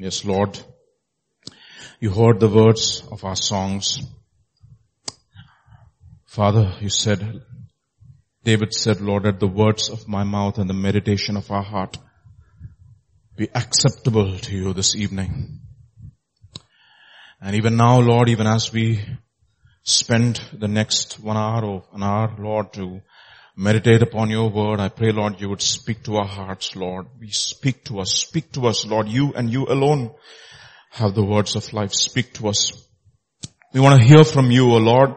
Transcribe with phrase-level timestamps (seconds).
[0.00, 0.56] Yes, Lord.
[1.98, 3.98] You heard the words of our songs.
[6.24, 7.42] Father, you said,
[8.44, 11.98] David said, Lord, that the words of my mouth and the meditation of our heart
[13.36, 15.62] be acceptable to you this evening.
[17.40, 19.00] And even now, Lord, even as we
[19.82, 23.00] spend the next one hour or an hour, Lord, to
[23.58, 24.78] meditate upon your word.
[24.78, 27.06] I pray, Lord, you would speak to our hearts, Lord.
[27.18, 29.08] We speak to us, speak to us, Lord.
[29.08, 30.14] You and you alone
[30.90, 31.92] have the words of life.
[31.92, 32.86] Speak to us.
[33.74, 35.16] We want to hear from you, O Lord.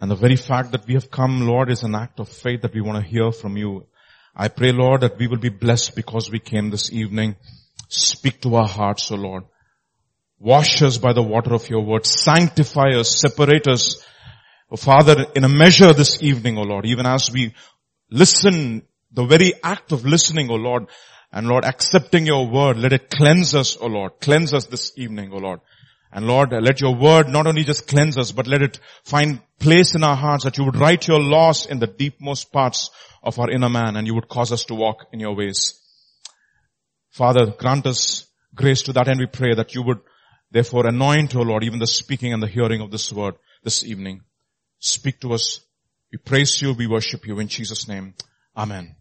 [0.00, 2.74] And the very fact that we have come, Lord, is an act of faith that
[2.74, 3.86] we want to hear from you.
[4.34, 7.36] I pray, Lord, that we will be blessed because we came this evening.
[7.88, 9.44] Speak to our hearts, O Lord.
[10.40, 12.06] Wash us by the water of your word.
[12.06, 14.04] Sanctify us, separate us
[14.72, 17.52] Oh Father, in a measure this evening, O Lord, even as we
[18.10, 18.80] listen,
[19.12, 20.86] the very act of listening, O Lord,
[21.30, 24.12] and Lord, accepting your word, let it cleanse us, O Lord.
[24.22, 25.60] Cleanse us this evening, O Lord.
[26.10, 29.94] And Lord, let your word not only just cleanse us, but let it find place
[29.94, 32.90] in our hearts that you would write your laws in the deepmost parts
[33.22, 35.78] of our inner man and you would cause us to walk in your ways.
[37.10, 40.00] Father, grant us grace to that end we pray that you would
[40.50, 44.22] therefore anoint, O Lord, even the speaking and the hearing of this word this evening.
[44.84, 45.60] Speak to us.
[46.10, 46.72] We praise you.
[46.72, 48.14] We worship you in Jesus name.
[48.56, 48.96] Amen.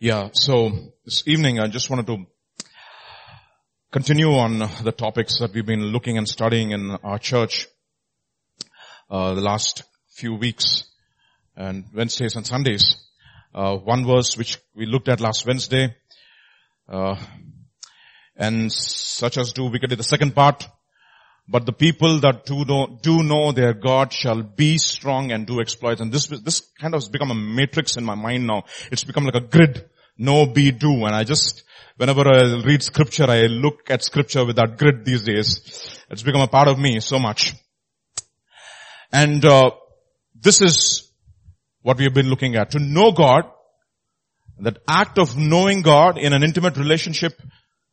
[0.00, 0.30] Yeah.
[0.32, 0.72] So
[1.04, 2.24] this evening I just wanted to
[3.92, 7.66] continue on the topics that we've been looking and studying in our church,
[9.10, 9.82] uh, the last
[10.14, 10.84] few weeks
[11.54, 12.96] and Wednesdays and Sundays.
[13.54, 15.94] Uh, one verse which we looked at last Wednesday,
[16.88, 17.16] uh,
[18.34, 19.96] and such as do wickedly.
[19.96, 20.66] The second part,
[21.48, 25.60] but the people that do know, do know their God shall be strong and do
[25.60, 26.00] exploits.
[26.00, 28.64] And this, this kind of has become a matrix in my mind now.
[28.92, 29.88] It's become like a grid.
[30.18, 31.06] Know, be, do.
[31.06, 31.62] And I just,
[31.96, 36.04] whenever I read scripture, I look at scripture with that grid these days.
[36.10, 37.54] It's become a part of me so much.
[39.10, 39.70] And, uh,
[40.34, 41.10] this is
[41.80, 42.72] what we have been looking at.
[42.72, 43.44] To know God,
[44.60, 47.40] that act of knowing God in an intimate relationship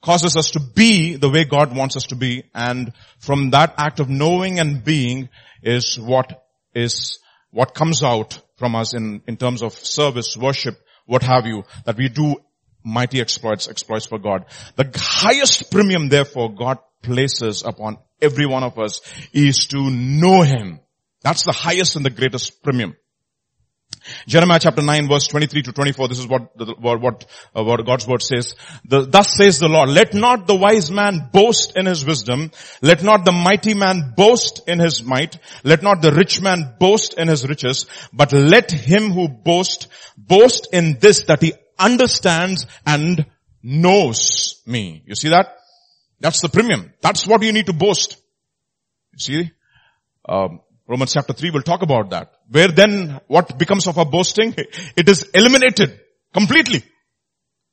[0.02, 2.44] causes us to be the way God wants us to be.
[2.54, 5.30] And from that act of knowing and being
[5.64, 7.20] is what is,
[7.52, 10.76] what comes out from us in, in terms of service, worship,
[11.06, 12.36] what have you, that we do
[12.84, 14.46] mighty exploits, exploits for God.
[14.76, 19.02] The highest premium therefore God places upon every one of us
[19.34, 20.80] is to know Him.
[21.22, 22.96] That's the highest and the greatest premium.
[24.28, 26.50] Jeremiah chapter 9 verse 23 to 24, this is what,
[26.80, 28.56] what, uh, what God's word says.
[28.86, 33.04] The, thus says the Lord, let not the wise man boast in his wisdom, let
[33.04, 37.28] not the mighty man boast in his might, let not the rich man boast in
[37.28, 39.88] his riches, but let him who boast,
[40.18, 43.26] boast in this that he understands and
[43.62, 45.04] knows me.
[45.06, 45.58] You see that?
[46.20, 46.94] That's the premium.
[47.02, 48.22] That's what you need to boast.
[49.14, 49.52] You see?
[50.28, 52.32] Um, Romans chapter 3 will talk about that.
[52.50, 54.54] Where then what becomes of our boasting?
[54.96, 56.00] It is eliminated
[56.34, 56.84] completely.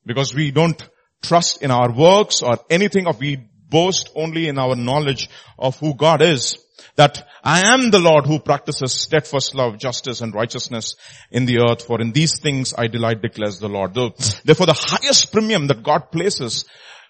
[0.05, 0.81] Because we don't
[1.21, 3.37] trust in our works or anything of we
[3.69, 6.57] boast only in our knowledge of who God is.
[6.95, 10.95] That I am the Lord who practices steadfast love, justice and righteousness
[11.31, 13.93] in the earth for in these things I delight declares the Lord.
[13.93, 16.65] Therefore the highest premium that God places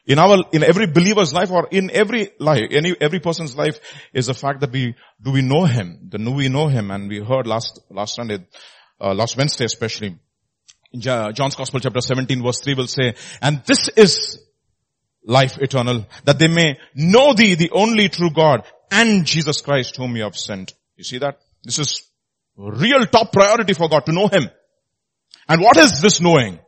[0.06, 3.80] in our, in every believer's life or in every life, any, every person's life
[4.14, 6.10] is the fact that we, do we know Him?
[6.10, 6.92] The do we know Him?
[6.92, 8.46] And we heard last, last Sunday,
[9.00, 10.18] uh, last Wednesday especially,
[10.92, 14.40] in John's Gospel chapter 17 verse 3 will say, and this is
[15.26, 20.16] life eternal, that they may know thee, the only true God, and Jesus Christ whom
[20.18, 20.74] you have sent.
[20.98, 21.40] You see that?
[21.64, 22.04] This is
[22.58, 24.50] real top priority for God to know Him.
[25.48, 26.60] And what is this knowing?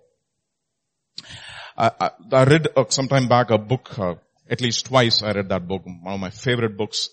[1.77, 4.15] I, I, I read uh, some time back a book, uh,
[4.49, 5.85] at least twice I read that book.
[5.85, 7.09] One of my favorite books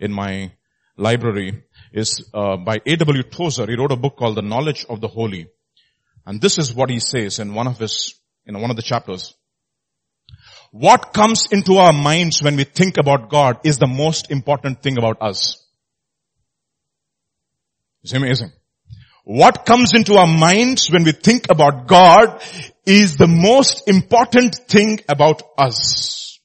[0.00, 0.52] in my
[0.96, 3.22] library is uh, by A.W.
[3.24, 3.66] Tozer.
[3.66, 5.48] He wrote a book called The Knowledge of the Holy.
[6.24, 8.14] And this is what he says in one of his,
[8.46, 9.34] in one of the chapters.
[10.72, 14.98] What comes into our minds when we think about God is the most important thing
[14.98, 15.62] about us.
[18.02, 18.52] It's amazing.
[19.28, 22.40] What comes into our minds when we think about God
[22.86, 26.38] is the most important thing about us.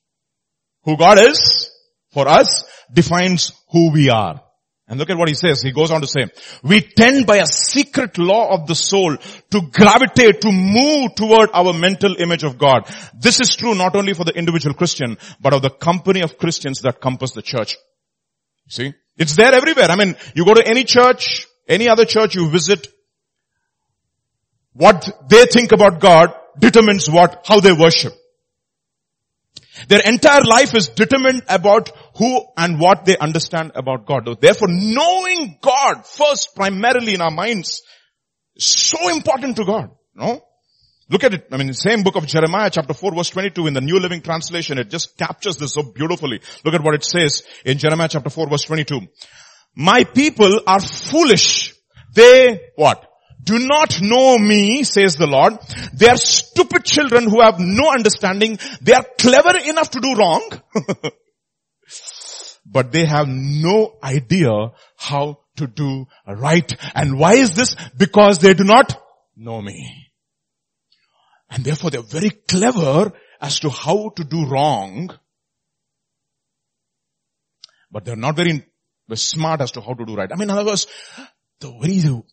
[0.86, 1.70] Who God is
[2.12, 4.42] for us defines who we are.
[4.88, 5.62] And look at what he says.
[5.62, 6.32] He goes on to say,
[6.64, 9.16] we tend by a secret law of the soul
[9.52, 12.92] to gravitate, to move toward our mental image of God.
[13.14, 16.82] This is true not only for the individual Christian, but of the company of Christians
[16.82, 17.78] that compass the church.
[18.70, 18.92] See?
[19.18, 19.92] It's there everywhere.
[19.92, 22.88] I mean, you go to any church, any other church you visit,
[24.74, 28.14] what they think about God determines what, how they worship.
[29.88, 34.28] Their entire life is determined about who and what they understand about God.
[34.40, 37.82] Therefore, knowing God first primarily in our minds
[38.56, 39.92] is so important to God.
[40.14, 40.44] No?
[41.10, 41.48] Look at it.
[41.52, 44.22] I mean, the same book of Jeremiah chapter 4 verse 22 in the New Living
[44.22, 46.42] Translation, it just captures this so beautifully.
[46.64, 49.02] Look at what it says in Jeremiah chapter 4 verse 22.
[49.76, 51.74] My people are foolish.
[52.14, 53.08] They, what?
[53.44, 55.54] Do not know me, says the Lord.
[55.94, 58.60] They are stupid children who have no understanding.
[58.82, 60.62] They are clever enough to do wrong.
[62.66, 66.72] but they have no idea how to do right.
[66.94, 67.76] And why is this?
[67.98, 69.02] Because they do not
[69.36, 70.12] know me.
[71.50, 75.10] And therefore they're very clever as to how to do wrong.
[77.92, 78.64] But they're not very
[79.16, 80.32] smart as to how to do right.
[80.32, 80.88] I mean, in other words,
[81.60, 81.70] the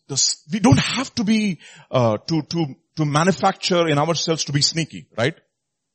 [0.07, 1.59] the, we don't have to be,
[1.91, 5.35] uh, to, to, to manufacture in ourselves to be sneaky, right?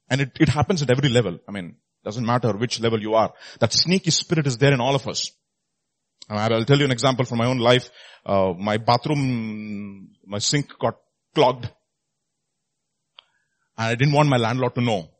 [0.09, 1.39] And it, it happens at every level.
[1.49, 3.33] I mean, doesn't matter which level you are.
[3.61, 5.33] That sneaky spirit is there in all of us.
[6.29, 7.91] I'll tell you an example from my own life.
[8.25, 10.97] Uh, my bathroom, my sink got
[11.35, 11.69] clogged
[13.77, 15.11] and I didn't want my landlord to know.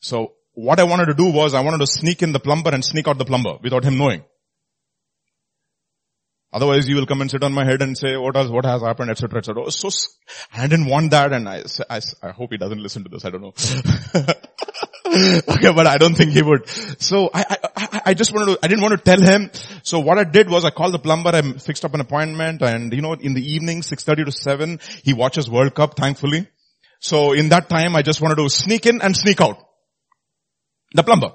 [0.00, 2.84] So what I wanted to do was I wanted to sneak in the plumber and
[2.84, 4.22] sneak out the plumber without him knowing.
[6.52, 8.82] Otherwise you will come and sit on my head and say, what has, what has
[8.82, 9.70] happened, etc., etc.
[9.70, 9.88] So,
[10.52, 13.30] I didn't want that and I, I, I hope he doesn't listen to this, I
[13.30, 13.54] don't know.
[15.48, 16.68] okay, but I don't think he would.
[16.68, 19.50] So I, I, I just wanted to, I didn't want to tell him.
[19.82, 22.92] So what I did was I called the plumber, I fixed up an appointment and
[22.92, 26.48] you know, in the evening, 6.30 to 7, he watches World Cup, thankfully.
[27.00, 29.58] So in that time, I just wanted to sneak in and sneak out.
[30.94, 31.32] The plumber.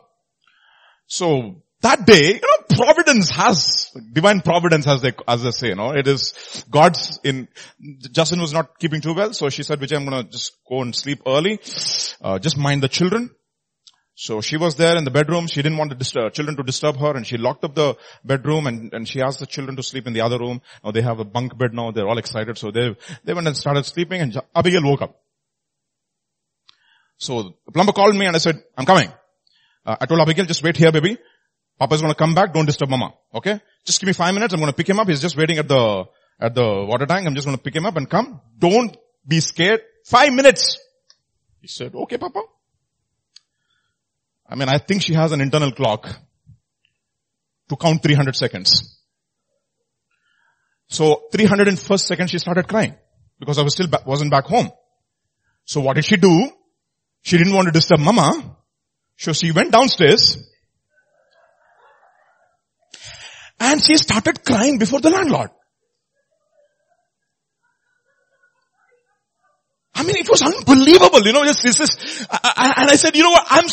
[1.07, 5.75] So that day, you know, providence has, divine providence as they, as they say, you
[5.75, 7.48] know, it is God's in,
[8.12, 10.95] Justin was not keeping too well, so she said, Vijay, I'm gonna just go and
[10.95, 11.59] sleep early,
[12.21, 13.30] uh, just mind the children.
[14.15, 16.98] So she was there in the bedroom, she didn't want the disturb, children to disturb
[16.98, 17.95] her and she locked up the
[18.25, 20.60] bedroom and, and she asked the children to sleep in the other room.
[20.83, 23.56] Now they have a bunk bed now, they're all excited, so they, they went and
[23.56, 25.21] started sleeping and Abigail woke up.
[27.19, 29.12] So the plumber called me and I said, I'm coming.
[29.88, 31.18] Uh, I told Abigail, just wait here baby.
[31.80, 33.13] Papa's gonna come back, don't disturb mama.
[33.34, 33.62] Okay?
[33.86, 35.07] Just give me five minutes, I'm gonna pick him up.
[35.07, 36.04] He's just waiting at the,
[36.42, 37.25] at the water tank.
[37.25, 38.42] I'm just gonna pick him up and come.
[38.60, 39.81] Don't be scared.
[40.06, 40.78] Five minutes.
[41.62, 42.42] He said, okay papa.
[44.50, 46.10] I mean, I think she has an internal clock
[47.69, 49.01] to count 300 seconds.
[50.89, 52.95] So 301st second she started crying
[53.39, 54.69] because I was still, ba- wasn't back home.
[55.63, 56.50] So what did she do?
[57.22, 58.56] She didn't want to disturb mama.
[59.18, 60.38] So she went downstairs
[63.60, 65.50] and she started crying before the landlord.
[69.96, 73.16] I mean, it was unbelievable, you know, this, this is, I, I, and I said,
[73.16, 73.66] you know what, I'm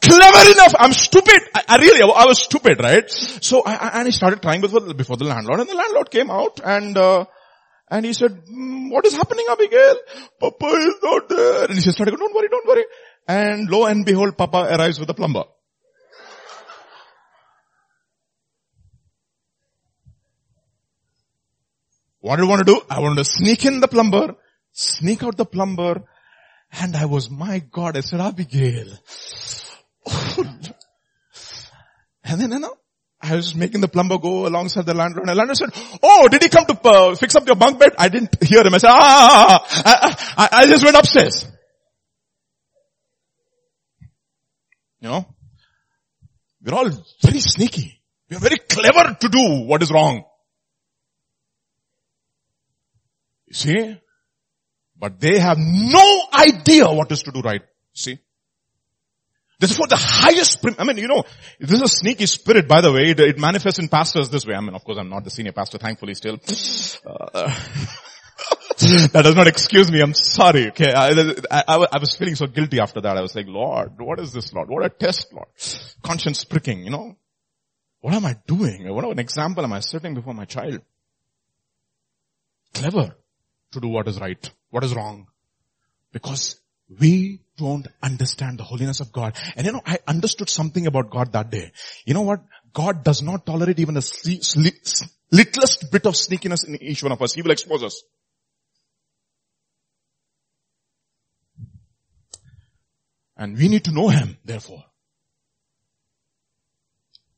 [0.00, 1.40] clever enough, I'm stupid.
[1.54, 3.04] I, I really, I was stupid, right?
[3.10, 6.60] So I, and I started crying before, before the landlord and the landlord came out
[6.64, 7.26] and, uh,
[7.90, 9.96] and he said, mm, what is happening Abigail?
[10.40, 11.64] Papa is not there.
[11.64, 12.84] And she started, don't worry, don't worry.
[13.28, 15.44] And lo and behold, Papa arrives with a plumber.
[22.20, 22.80] What did you want to do?
[22.90, 24.34] I wanted to sneak in the plumber,
[24.72, 26.02] sneak out the plumber,
[26.72, 28.98] and I was, my God, I said, Abigail.
[32.24, 32.74] and then, you know,
[33.20, 36.42] I was making the plumber go alongside the landlord and the landlord said, oh, did
[36.42, 37.92] he come to uh, fix up your bunk bed?
[37.98, 38.74] I didn't hear him.
[38.74, 41.46] I said, ah, I, I, I just went upstairs.
[45.00, 45.26] You know,
[46.62, 46.90] we're all
[47.22, 48.00] very sneaky.
[48.30, 50.24] We're very clever to do what is wrong.
[53.46, 54.00] You see?
[54.98, 57.62] But they have no idea what is to do right.
[57.94, 58.18] See?
[59.60, 61.24] This is for the highest, prim- I mean, you know,
[61.58, 63.10] this is a sneaky spirit, by the way.
[63.10, 64.54] It, it manifests in pastors this way.
[64.54, 66.38] I mean, of course, I'm not the senior pastor, thankfully still.
[67.04, 67.60] Uh,
[69.12, 70.00] that does not excuse me.
[70.00, 70.68] I'm sorry.
[70.68, 70.92] Okay.
[70.92, 71.08] I,
[71.50, 73.16] I, I, was feeling so guilty after that.
[73.16, 74.68] I was like, Lord, what is this, Lord?
[74.68, 75.48] What a test, Lord.
[76.02, 77.16] Conscience pricking, you know.
[78.00, 78.88] What am I doing?
[78.94, 80.80] What an example am I setting before my child?
[82.72, 83.16] Clever
[83.72, 85.26] to do what is right, what is wrong.
[86.12, 86.60] Because
[87.00, 89.36] we don't understand the holiness of God.
[89.56, 91.72] And you know, I understood something about God that day.
[92.06, 92.44] You know what?
[92.72, 94.02] God does not tolerate even a
[95.32, 97.32] littlest bit of sneakiness in each one of us.
[97.32, 98.04] He will expose us.
[103.38, 104.84] And we need to know Him, therefore.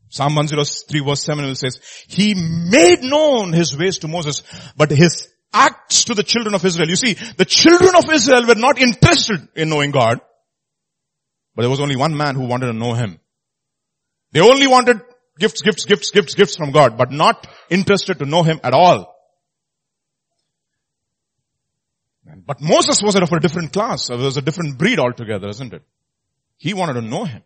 [0.08, 1.78] Psalm 103 verse 7 says,
[2.08, 4.42] He made known His ways to Moses,
[4.76, 6.88] but His acts to the children of Israel.
[6.88, 10.20] You see, the children of Israel were not interested in knowing God,
[11.54, 13.20] But there was only one man who wanted to know him.
[14.32, 15.00] They only wanted
[15.38, 19.14] gifts, gifts, gifts, gifts, gifts from God, but not interested to know him at all.
[22.50, 24.10] But Moses was of a different class.
[24.10, 25.82] It was a different breed altogether, isn't it?
[26.56, 27.44] He wanted to know him.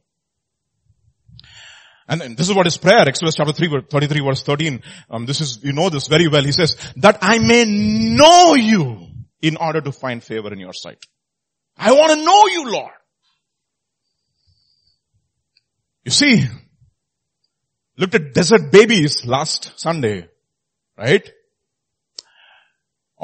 [2.08, 4.82] And this is what his prayer, Exodus chapter 3, 33 verse 13.
[5.10, 6.42] Um, this is, you know this very well.
[6.42, 9.08] He says, that I may know you
[9.42, 11.04] in order to find favor in your sight.
[11.76, 12.92] I want to know you, Lord.
[16.04, 16.46] You see,
[17.98, 20.30] looked at desert babies last Sunday,
[20.96, 21.30] right?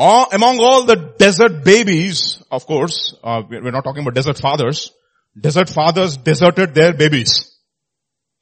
[0.03, 4.93] All, among all the desert babies, of course, uh, we're not talking about desert fathers.
[5.39, 7.55] Desert fathers deserted their babies.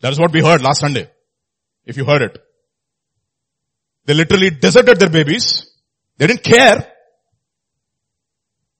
[0.00, 1.10] That is what we heard last Sunday.
[1.84, 2.38] If you heard it.
[4.04, 5.68] They literally deserted their babies.
[6.16, 6.92] They didn't care.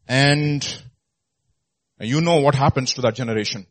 [0.07, 0.65] And
[1.99, 3.67] you know what happens to that generation.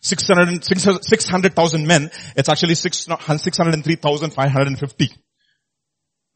[0.00, 5.10] 600,000 600, men, it's actually 603,550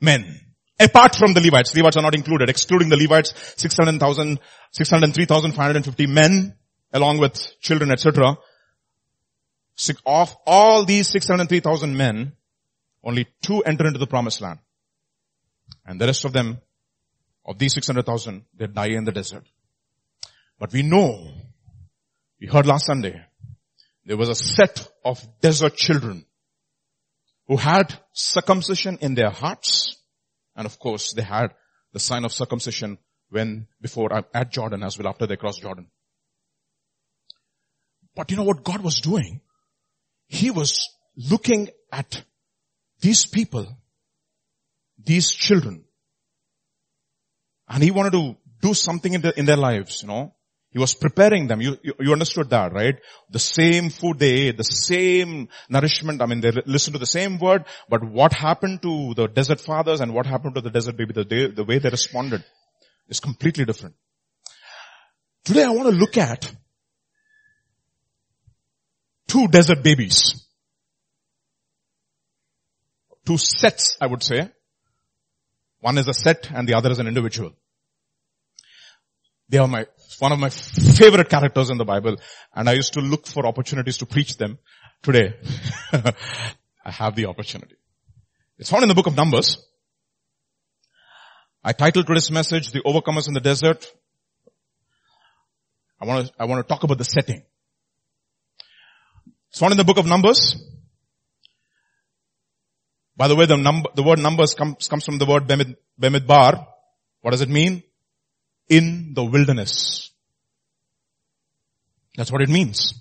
[0.00, 0.45] men.
[0.78, 4.38] Apart from the Levites, Levites are not included, excluding the Levites, 600,000,
[4.72, 6.54] 603,550 men,
[6.92, 8.36] along with children, etc.
[10.04, 12.32] Of all these 603,000 men,
[13.02, 14.58] only two enter into the promised land.
[15.86, 16.58] And the rest of them,
[17.44, 19.44] of these 600,000, they die in the desert.
[20.58, 21.28] But we know,
[22.40, 23.22] we heard last Sunday,
[24.04, 26.24] there was a set of desert children
[27.46, 29.85] who had circumcision in their hearts.
[30.56, 31.54] And of course, they had
[31.92, 32.98] the sign of circumcision
[33.30, 35.88] when, before, uh, at Jordan as well, after they crossed Jordan.
[38.14, 39.42] But you know what God was doing?
[40.26, 42.24] He was looking at
[43.00, 43.76] these people,
[44.98, 45.84] these children,
[47.68, 50.34] and he wanted to do something in, the, in their lives, you know.
[50.76, 51.62] He was preparing them.
[51.62, 52.96] You, you, you, understood that, right?
[53.30, 56.20] The same food they ate, the same nourishment.
[56.20, 60.02] I mean, they listened to the same word, but what happened to the desert fathers
[60.02, 62.44] and what happened to the desert baby, the, day, the way they responded
[63.08, 63.94] is completely different.
[65.46, 66.54] Today I want to look at
[69.28, 70.46] two desert babies.
[73.24, 74.50] Two sets, I would say.
[75.80, 77.52] One is a set and the other is an individual.
[79.48, 79.86] They are my,
[80.18, 82.16] one of my favorite characters in the Bible
[82.54, 84.58] and I used to look for opportunities to preach them.
[85.02, 85.34] Today,
[85.92, 87.76] I have the opportunity.
[88.58, 89.62] It's found in the book of Numbers.
[91.62, 93.86] I titled today's message, The Overcomers in the Desert.
[96.00, 97.42] I want to, I want to talk about the setting.
[99.50, 100.56] It's found in the book of Numbers.
[103.16, 106.66] By the way, the number, the word numbers comes, comes from the word Bemid, Bemidbar.
[107.22, 107.82] What does it mean?
[108.68, 110.10] In the wilderness.
[112.16, 112.94] That's what it means.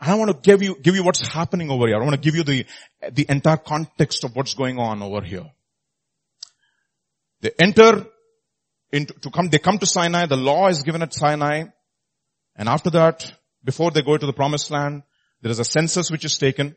[0.00, 1.96] I want to give you, give you what's happening over here.
[1.96, 2.66] I want to give you the,
[3.12, 5.48] the entire context of what's going on over here.
[7.40, 8.06] They enter
[8.90, 11.64] into, to come, they come to Sinai, the law is given at Sinai,
[12.56, 13.32] and after that,
[13.64, 15.04] before they go to the promised land,
[15.40, 16.76] there is a census which is taken,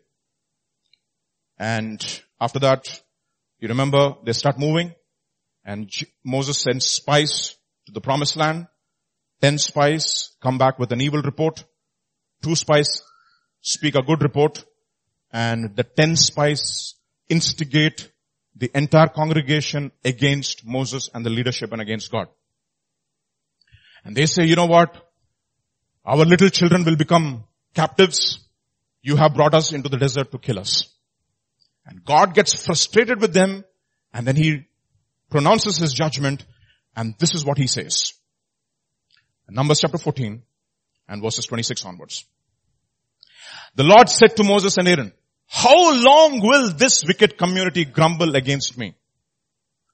[1.58, 3.02] and after that,
[3.60, 4.94] you remember, they start moving,
[5.64, 5.92] and
[6.24, 7.56] Moses sends spies
[7.86, 8.68] to the promised land.
[9.42, 11.64] Ten spies come back with an evil report.
[12.42, 13.02] Two spies
[13.62, 14.64] speak a good report.
[15.32, 16.96] And the ten spies
[17.30, 18.12] instigate
[18.56, 22.28] the entire congregation against Moses and the leadership and against God.
[24.06, 24.96] And they say, you know what?
[26.06, 28.40] Our little children will become captives.
[29.02, 30.88] You have brought us into the desert to kill us.
[31.86, 33.66] And God gets frustrated with them
[34.14, 34.66] and then he
[35.30, 36.46] pronounces his judgment
[36.96, 38.14] and this is what he says.
[39.50, 40.42] Numbers chapter 14
[41.08, 42.26] and verses 26 onwards.
[43.76, 45.14] The Lord said to Moses and Aaron,
[45.48, 48.96] how long will this wicked community grumble against me?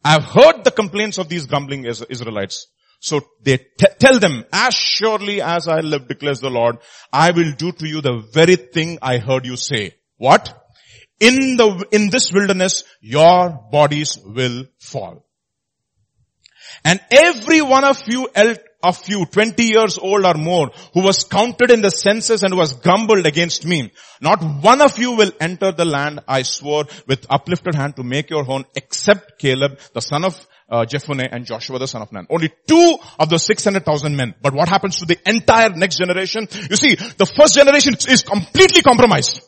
[0.04, 2.68] I have heard the complaints of these grumbling Israelites.
[3.00, 6.78] So they t- tell them, as surely as I live, declares the Lord,
[7.12, 9.96] I will do to you the very thing I heard you say.
[10.18, 10.56] What?
[11.20, 15.26] In the, in this wilderness, your bodies will fall.
[16.84, 18.28] And every one of you,
[18.84, 22.74] of you, 20 years old or more, who was counted in the census and was
[22.74, 27.76] grumbled against me, not one of you will enter the land I swore with uplifted
[27.76, 31.88] hand to make your own except Caleb, the son of uh, Jephunneh and Joshua the
[31.88, 32.28] son of Nun.
[32.30, 34.34] Only two of the 600,000 men.
[34.42, 36.48] But what happens to the entire next generation?
[36.70, 39.42] You see, the first generation is completely compromised.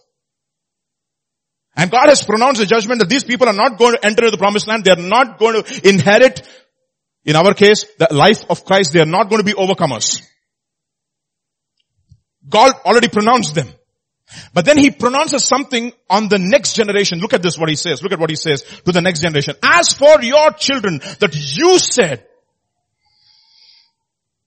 [1.76, 4.38] And God has pronounced a judgment that these people are not going to enter the
[4.38, 4.84] promised land.
[4.84, 6.48] They are not going to inherit
[7.26, 10.22] in our case, the life of Christ, they are not going to be overcomers.
[12.48, 13.68] God already pronounced them.
[14.54, 17.20] But then he pronounces something on the next generation.
[17.20, 18.02] Look at this, what he says.
[18.02, 19.56] Look at what he says to the next generation.
[19.62, 22.26] As for your children that you said,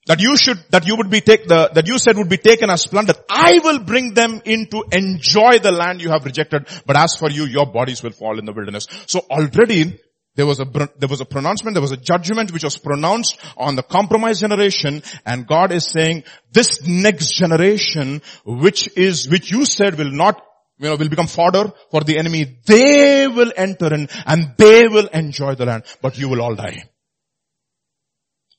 [0.06, 2.70] that you should, that you would be take the, that you said would be taken
[2.70, 6.66] as plunder, I will bring them in to enjoy the land you have rejected.
[6.86, 8.86] But as for you, your bodies will fall in the wilderness.
[9.06, 9.98] So already
[10.36, 13.74] there was a, there was a pronouncement, there was a judgment which was pronounced on
[13.74, 19.98] the compromised generation and God is saying this next generation which is, which you said
[19.98, 20.42] will not,
[20.78, 22.58] you know, will become fodder for the enemy.
[22.66, 26.84] They will enter in and they will enjoy the land, but you will all die.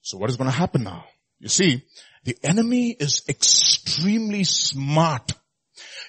[0.02, 1.06] So what is going to happen now?
[1.40, 1.84] You see,
[2.24, 5.32] the enemy is extremely smart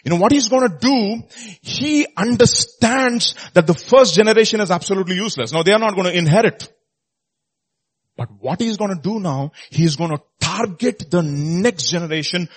[0.05, 1.23] you know what he's going to do?
[1.61, 5.53] He understands that the first generation is absolutely useless.
[5.53, 6.73] Now they are not going to inherit.
[8.17, 12.49] But what he's going to do now, he's going to target the next generation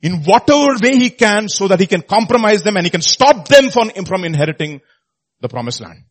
[0.00, 3.48] in whatever way he can so that he can compromise them and he can stop
[3.48, 4.80] them from, from inheriting
[5.40, 6.04] the promised land.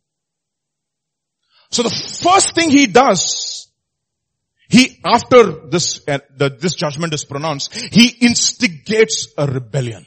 [1.72, 3.72] So the first thing he does,
[4.70, 10.06] he, after this, uh, the, this judgment is pronounced, he instigates a rebellion.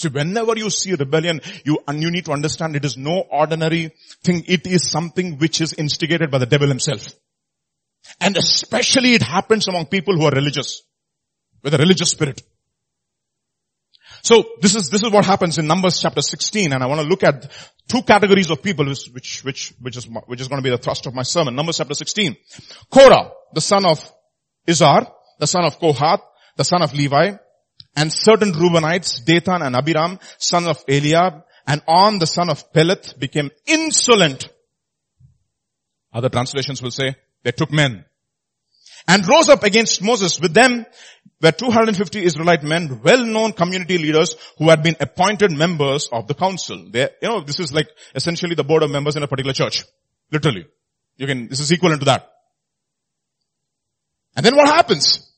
[0.00, 3.92] See, whenever you see rebellion, you, and you need to understand it is no ordinary
[4.24, 4.44] thing.
[4.46, 7.14] It is something which is instigated by the devil himself.
[8.18, 10.80] And especially it happens among people who are religious,
[11.62, 12.42] with a religious spirit.
[14.22, 17.06] So this is, this is what happens in Numbers chapter 16 and I want to
[17.06, 17.50] look at
[17.86, 21.06] two categories of people which, which, which, is, which is going to be the thrust
[21.06, 21.54] of my sermon.
[21.54, 22.36] Numbers chapter 16.
[22.90, 24.10] Korah, the son of
[24.66, 26.22] Izhar, the son of Kohath,
[26.56, 27.36] the son of Levi,
[27.96, 33.18] and certain Reubenites, Dathan and Abiram, son of Eliab, and On the son of Peleth
[33.18, 34.48] became insolent.
[36.12, 38.04] Other translations will say they took men
[39.06, 40.40] and rose up against Moses.
[40.40, 40.84] With them
[41.40, 46.86] were 250 Israelite men, well-known community leaders who had been appointed members of the council.
[46.90, 49.84] They, you know, this is like essentially the board of members in a particular church.
[50.30, 50.66] Literally.
[51.16, 52.30] You can, this is equivalent to that.
[54.36, 55.29] And then what happens?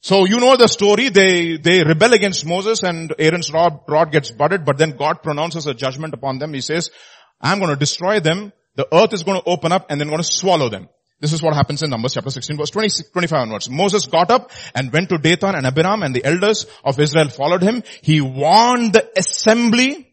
[0.00, 4.30] So you know the story, they, they rebel against Moses and Aaron's rod, rod gets
[4.30, 6.54] budded, but then God pronounces a judgment upon them.
[6.54, 6.90] He says,
[7.40, 8.52] I'm going to destroy them.
[8.76, 10.88] The earth is going to open up and then going to swallow them.
[11.20, 13.68] This is what happens in Numbers chapter 16 verse 20, 25 onwards.
[13.68, 17.62] Moses got up and went to Dathan and Abiram and the elders of Israel followed
[17.62, 17.82] him.
[18.02, 20.07] He warned the assembly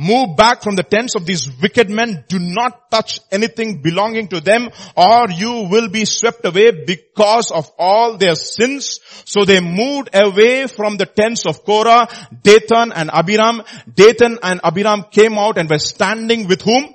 [0.00, 2.24] Move back from the tents of these wicked men.
[2.28, 7.68] Do not touch anything belonging to them or you will be swept away because of
[7.76, 9.00] all their sins.
[9.24, 12.06] So they moved away from the tents of Korah,
[12.44, 13.64] Dathan and Abiram.
[13.92, 16.94] Dathan and Abiram came out and were standing with whom?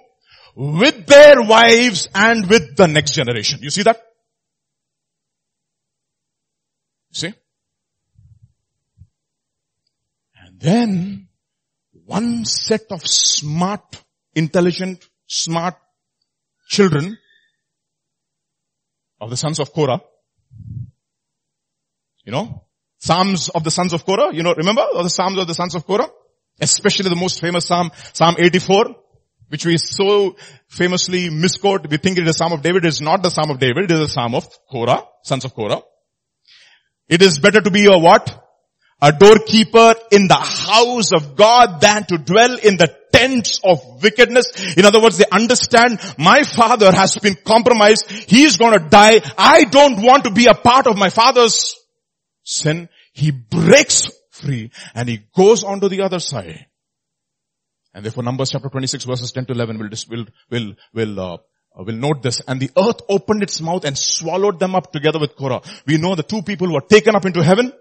[0.55, 3.59] With their wives and with the next generation.
[3.61, 4.01] You see that?
[7.11, 7.33] See?
[10.39, 11.27] And then
[12.13, 14.03] one set of smart,
[14.35, 15.75] intelligent, smart
[16.67, 17.17] children
[19.19, 20.01] of the sons of Korah.
[22.23, 22.65] You know,
[22.99, 25.85] Psalms of the sons of Korah, you know, remember the Psalms of the sons of
[25.85, 26.09] Korah?
[26.61, 28.95] Especially the most famous Psalm, Psalm 84,
[29.49, 30.35] which we so
[30.67, 31.89] famously misquote.
[31.89, 32.85] We think it is Psalm of David.
[32.85, 33.85] It is not the Psalm of David.
[33.85, 35.81] It is the Psalm of Korah, sons of Korah.
[37.09, 38.42] It is better to be a what?
[39.03, 44.75] A doorkeeper in the house of God than to dwell in the tents of wickedness.
[44.77, 48.09] In other words, they understand my father has been compromised.
[48.09, 49.19] He is going to die.
[49.37, 51.75] I don't want to be a part of my father's
[52.43, 52.87] sin.
[53.11, 56.65] He breaks free and he goes on to the other side.
[57.93, 61.37] And therefore Numbers chapter 26 verses 10 to 11 will, will, will, will, uh,
[61.75, 62.39] will note this.
[62.47, 65.61] And the earth opened its mouth and swallowed them up together with Korah.
[65.85, 67.73] We know the two people were taken up into heaven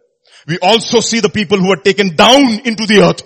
[0.47, 3.23] we also see the people who are taken down into the earth.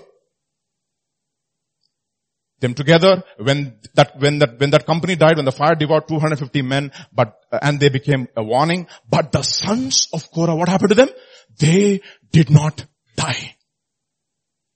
[2.61, 6.63] Them together, when that, when that, when that company died, when the fire devoured 250
[6.63, 10.91] men, but, uh, and they became a warning, but the sons of Korah, what happened
[10.91, 11.11] to them?
[11.59, 12.01] They
[12.33, 13.57] did not die.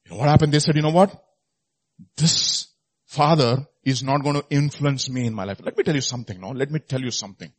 [0.04, 0.52] You know what happened?
[0.52, 1.24] They said, you know what?
[2.18, 2.68] This
[3.06, 5.60] father is not going to influence me in my life.
[5.64, 6.50] Let me tell you something, no?
[6.50, 7.50] Let me tell you something.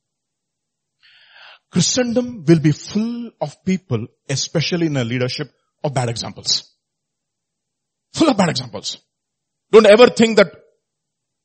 [1.72, 5.48] Christendom will be full of people, especially in a leadership,
[5.84, 6.76] of bad examples.
[8.14, 8.98] Full of bad examples.
[9.72, 10.54] Don't ever think that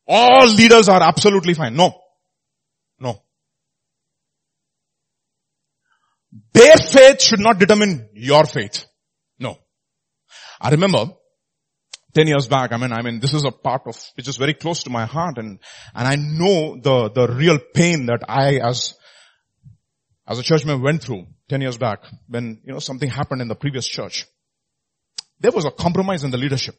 [0.08, 1.76] all leaders are absolutely fine.
[1.76, 1.94] No.
[2.98, 3.22] No.
[6.52, 8.84] Their faith should not determine your faith.
[9.38, 9.58] No.
[10.60, 11.06] I remember
[12.14, 14.54] 10 years back, I mean, I mean, this is a part of, which is very
[14.54, 15.60] close to my heart and,
[15.94, 18.94] and I know the, the real pain that I as
[20.26, 21.26] as a church member went through.
[21.48, 24.26] 10 years back when, you know, something happened in the previous church.
[25.38, 26.74] There was a compromise in the leadership.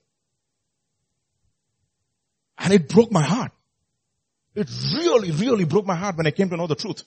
[2.57, 3.51] And it broke my heart.
[4.55, 7.03] It really, really broke my heart when I came to know the truth.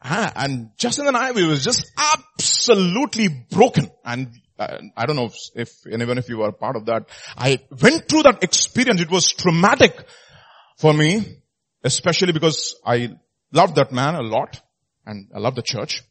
[0.00, 3.90] Ah, and Justin and I, we was just absolutely broken.
[4.04, 7.08] And uh, I don't know if, if anyone of you are part of that.
[7.36, 9.00] I went through that experience.
[9.00, 9.92] It was traumatic
[10.76, 11.40] for me,
[11.82, 13.16] especially because I
[13.52, 14.60] loved that man a lot
[15.06, 16.02] and I loved the church.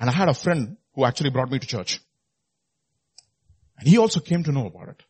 [0.00, 2.00] And I had a friend who actually brought me to church.
[3.78, 5.02] And he also came to know about it.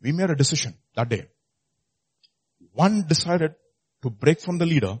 [0.00, 1.28] We made a decision that day.
[2.72, 3.54] One decided
[4.02, 4.98] to break from the leader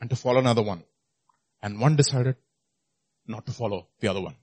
[0.00, 0.84] and to follow another one.
[1.62, 2.36] And one decided
[3.26, 4.36] not to follow the other one.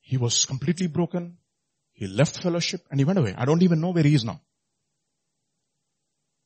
[0.00, 1.38] He was completely broken.
[1.92, 3.34] He left fellowship and he went away.
[3.36, 4.40] I don't even know where he is now.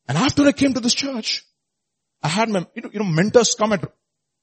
[0.08, 1.44] And after I came to this church,
[2.22, 3.84] I had my, you know, you know mentors come at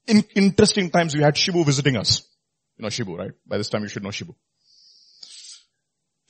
[0.08, 1.16] in interesting times.
[1.16, 2.24] We had Shibu visiting us.
[2.78, 3.32] You know Shibu, right?
[3.46, 4.36] By this time you should know Shibu.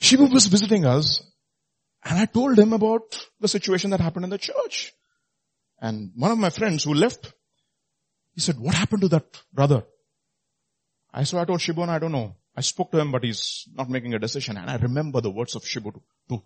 [0.00, 1.22] Shibu was visiting us
[2.04, 4.92] and I told him about the situation that happened in the church.
[5.80, 7.32] And one of my friends who left,
[8.34, 9.84] he said, what happened to that brother?
[11.12, 12.36] I said, I told Shibu and I don't know.
[12.56, 14.56] I spoke to him, but he's not making a decision.
[14.56, 16.42] And I remember the words of Shibu to, to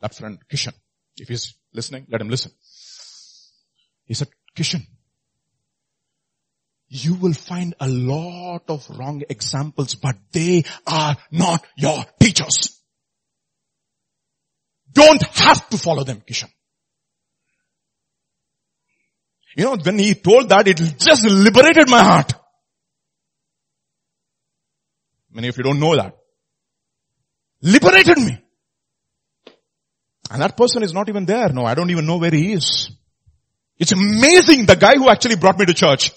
[0.00, 0.74] that friend, Kishan.
[1.16, 2.52] If he's listening, let him listen.
[4.04, 4.86] He said, Kishan,
[6.88, 12.76] you will find a lot of wrong examples, but they are not your teachers
[14.96, 16.50] don't have to follow them, Kishan.
[19.56, 22.32] You know, when he told that, it just liberated my heart.
[25.30, 26.16] Many of you don't know that.
[27.62, 28.38] Liberated me.
[30.30, 31.50] And that person is not even there.
[31.50, 32.90] No, I don't even know where he is.
[33.78, 36.10] It's amazing the guy who actually brought me to church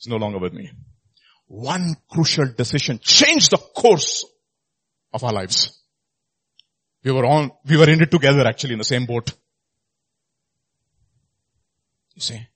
[0.00, 0.70] is no longer with me.
[1.46, 4.24] One crucial decision changed the course
[5.12, 5.78] of our lives.
[7.02, 9.32] We were on, we were in it together actually in the same boat.
[12.14, 12.46] You see?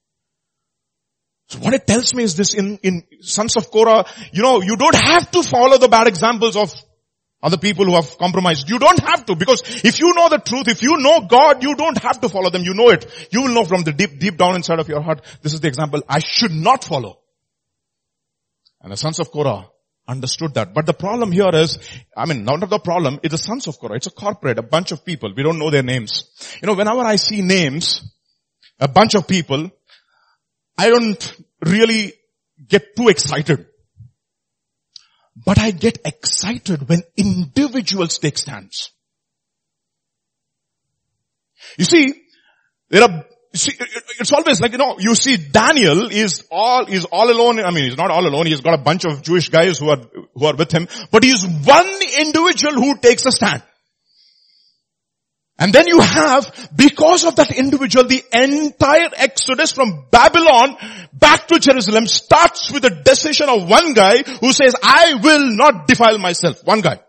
[1.48, 4.76] So what it tells me is this in, in Sons of Korah, you know, you
[4.76, 6.74] don't have to follow the bad examples of
[7.42, 8.68] other people who have compromised.
[8.68, 11.74] You don't have to because if you know the truth, if you know God, you
[11.76, 12.62] don't have to follow them.
[12.62, 13.28] You know it.
[13.30, 15.68] You will know from the deep, deep down inside of your heart, this is the
[15.68, 17.20] example I should not follow.
[18.80, 19.68] And the sons of Korah
[20.06, 20.74] understood that.
[20.74, 21.78] But the problem here is,
[22.16, 23.96] I mean, not the problem, it's the sons of Korah.
[23.96, 25.32] It's a corporate, a bunch of people.
[25.36, 26.24] We don't know their names.
[26.60, 28.02] You know, whenever I see names,
[28.80, 29.70] a bunch of people,
[30.76, 32.14] I don't really
[32.66, 33.66] get too excited.
[35.44, 38.90] But I get excited when individuals take stands.
[41.76, 42.14] You see,
[42.90, 43.24] there are
[43.54, 43.72] see,
[44.18, 47.60] it's always like, you know, you see Daniel is all, is all alone.
[47.60, 48.46] I mean, he's not all alone.
[48.46, 50.00] He's got a bunch of Jewish guys who are,
[50.34, 53.62] who are with him, but he's one individual who takes a stand.
[55.58, 60.76] And then you have, because of that individual, the entire exodus from Babylon
[61.12, 65.88] back to Jerusalem starts with the decision of one guy who says, I will not
[65.88, 66.64] defile myself.
[66.64, 67.00] One guy.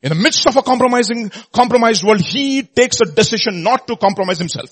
[0.00, 4.38] In the midst of a compromising, compromised world, he takes a decision not to compromise
[4.38, 4.70] himself.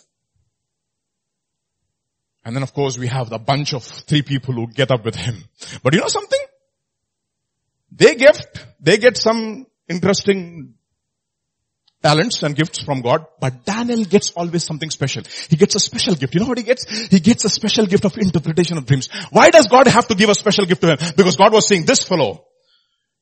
[2.45, 5.17] And then of course we have the bunch of three people who get up with
[5.17, 5.45] him.
[5.83, 6.41] But you know something?
[7.91, 10.75] They gift, they get some interesting
[12.03, 15.23] talents and gifts from God, but Daniel gets always something special.
[15.49, 16.35] He gets a special gift.
[16.35, 17.09] You know what he gets?
[17.09, 19.09] He gets a special gift of interpretation of dreams.
[19.31, 20.99] Why does God have to give a special gift to him?
[21.17, 22.45] Because God was saying, this fellow,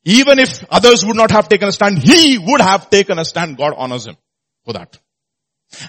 [0.04, 3.56] even if others would not have taken a stand, he would have taken a stand.
[3.56, 4.16] God honors him
[4.64, 4.98] for that.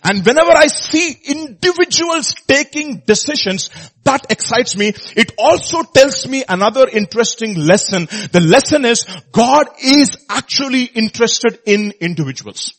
[0.04, 3.70] And whenever I see individuals taking decisions,
[4.04, 4.94] that excites me.
[5.16, 8.08] It also tells me another interesting lesson.
[8.32, 12.74] The lesson is God is actually interested in individuals.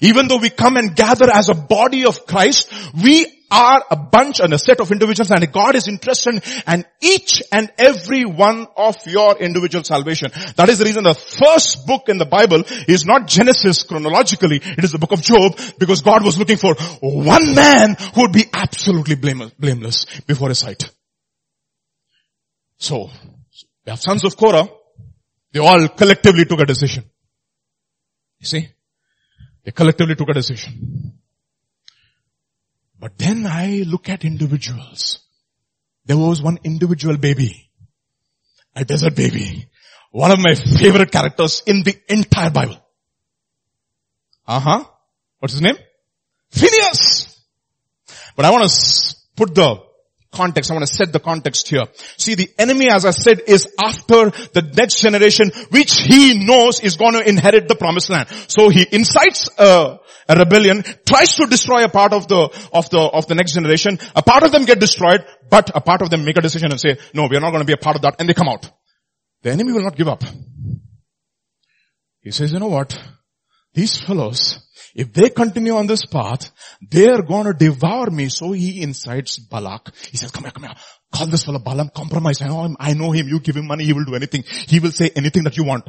[0.00, 2.72] Even though we come and gather as a body of Christ,
[3.02, 7.42] we are a bunch and a set of individuals and God is interested in each
[7.50, 10.30] and every one of your individual salvation.
[10.56, 14.84] That is the reason the first book in the Bible is not Genesis chronologically, it
[14.84, 18.44] is the book of Job because God was looking for one man who would be
[18.52, 20.90] absolutely blameless before his sight.
[22.78, 23.10] So,
[23.84, 24.68] we have sons of Korah,
[25.52, 27.04] they all collectively took a decision.
[28.38, 28.68] You see?
[29.64, 31.18] They collectively took a decision.
[32.98, 35.20] But then I look at individuals.
[36.04, 37.70] There was one individual baby,
[38.74, 39.68] a desert baby,
[40.10, 42.78] one of my favorite characters in the entire Bible.
[44.46, 44.84] Uh-huh.
[45.38, 45.76] What's his name?
[46.50, 47.38] Phineas.
[48.36, 49.89] But I want to put the
[50.32, 50.70] context.
[50.70, 51.84] I want to set the context here.
[52.16, 56.96] See, the enemy, as I said, is after the next generation, which he knows is
[56.96, 58.28] going to inherit the promised land.
[58.48, 63.00] So he incites a, a rebellion, tries to destroy a part of the, of the,
[63.00, 63.98] of the next generation.
[64.14, 66.80] A part of them get destroyed, but a part of them make a decision and
[66.80, 68.48] say, no, we are not going to be a part of that, and they come
[68.48, 68.70] out.
[69.42, 70.22] The enemy will not give up.
[72.20, 72.98] He says, you know what?
[73.72, 76.50] These fellows, if they continue on this path,
[76.82, 78.28] they are going to devour me.
[78.28, 79.94] So he incites Balak.
[80.10, 80.74] He says, come here, come here.
[81.12, 82.42] Call this fellow Balaam, compromise.
[82.42, 83.28] I know him, oh, I know him.
[83.28, 84.44] You give him money, he will do anything.
[84.44, 85.84] He will say anything that you want.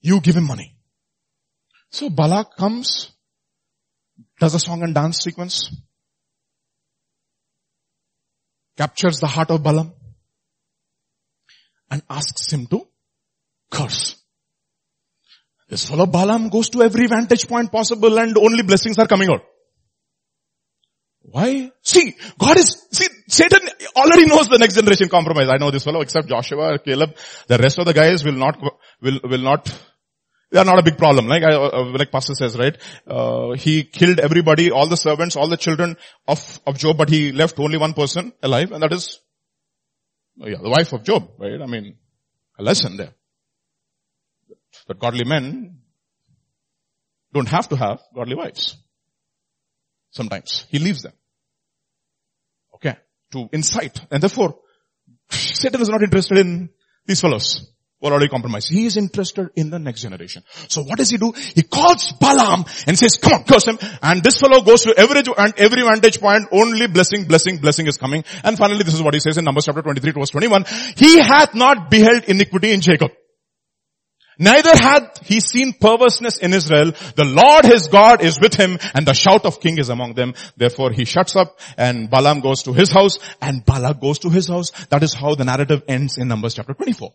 [0.00, 0.76] You give him money.
[1.90, 3.12] So Balak comes,
[4.40, 5.74] does a song and dance sequence,
[8.76, 9.92] captures the heart of Balaam,
[11.90, 12.88] and asks him to
[13.70, 14.16] curse.
[15.68, 19.42] This fellow Balaam goes to every vantage point possible and only blessings are coming out.
[21.22, 21.70] Why?
[21.82, 23.60] See, God is, see, Satan
[23.96, 25.48] already knows the next generation compromise.
[25.48, 27.16] I know this fellow except Joshua, Caleb.
[27.48, 28.60] The rest of the guys will not,
[29.00, 29.66] will, will not,
[30.52, 31.26] they are not a big problem.
[31.26, 32.76] Like I, uh, like pastor says, right?
[33.06, 35.96] Uh, he killed everybody, all the servants, all the children
[36.28, 39.18] of, of Job, but he left only one person alive and that is,
[40.36, 41.60] yeah, the wife of Job, right?
[41.60, 41.96] I mean,
[42.58, 43.14] a lesson there.
[44.86, 45.78] But godly men
[47.32, 48.76] don't have to have godly wives.
[50.10, 50.66] Sometimes.
[50.70, 51.12] He leaves them.
[52.76, 52.96] Okay.
[53.32, 54.00] To incite.
[54.10, 54.56] And therefore,
[55.30, 56.70] Satan is not interested in
[57.06, 57.70] these fellows
[58.00, 58.70] who are already compromised.
[58.70, 60.44] He is interested in the next generation.
[60.68, 61.32] So what does he do?
[61.54, 63.78] He calls Balaam and says, come on, curse him.
[64.02, 67.96] And this fellow goes to every, and every vantage point, only blessing, blessing, blessing is
[67.96, 68.24] coming.
[68.44, 70.64] And finally, this is what he says in Numbers chapter 23 verse 21.
[70.96, 73.10] He hath not beheld iniquity in Jacob.
[74.38, 76.92] Neither hath he seen perverseness in Israel.
[77.14, 80.34] The Lord his God is with him and the shout of king is among them.
[80.56, 84.48] Therefore he shuts up and Balaam goes to his house and Balak goes to his
[84.48, 84.70] house.
[84.86, 87.12] That is how the narrative ends in Numbers chapter 24.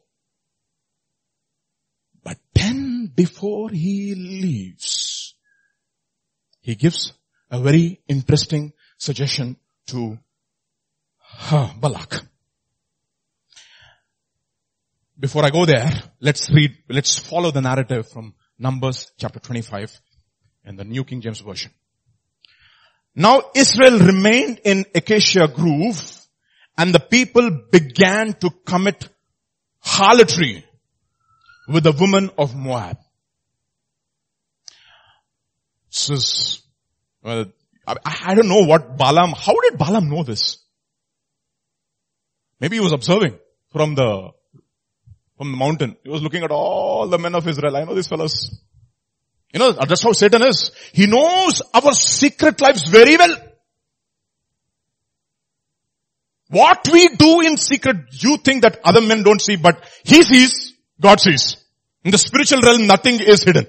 [2.24, 5.36] But then before he leaves,
[6.62, 7.14] he gives
[7.50, 10.20] a very interesting suggestion to
[11.50, 12.29] Balak.
[15.20, 20.00] Before I go there, let's read, let's follow the narrative from Numbers chapter 25
[20.64, 21.72] in the New King James Version.
[23.16, 26.26] Now Israel remained in Acacia Grove
[26.78, 29.10] and the people began to commit
[29.82, 30.64] harlotry
[31.68, 32.98] with the woman of Moab.
[35.92, 36.62] This is,
[37.22, 37.46] well,
[37.86, 40.60] I, I don't know what Balaam, how did Balaam know this?
[42.62, 43.38] Maybe he was observing
[43.74, 44.32] from the
[45.40, 45.96] from the mountain.
[46.04, 47.78] He was looking at all the men of Israel.
[47.78, 48.62] I know these fellows.
[49.54, 50.72] You know, that's how Satan is.
[50.92, 53.38] He knows our secret lives very well.
[56.50, 60.74] What we do in secret, you think that other men don't see, but he sees,
[61.00, 61.56] God sees.
[62.04, 63.68] In the spiritual realm, nothing is hidden.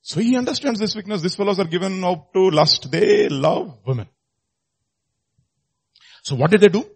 [0.00, 1.20] So he understands this weakness.
[1.20, 2.90] These fellows are given up to lust.
[2.90, 4.08] They love women.
[6.22, 6.86] So what did they do?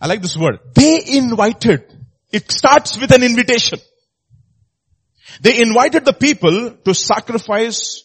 [0.00, 0.60] I like this word.
[0.74, 1.84] They invited.
[2.32, 3.80] It starts with an invitation.
[5.40, 8.04] They invited the people to sacrifice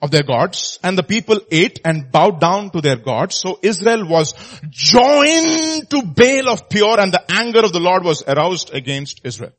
[0.00, 3.36] of their gods and the people ate and bowed down to their gods.
[3.36, 4.34] So Israel was
[4.68, 9.52] joined to Baal of Peor and the anger of the Lord was aroused against Israel.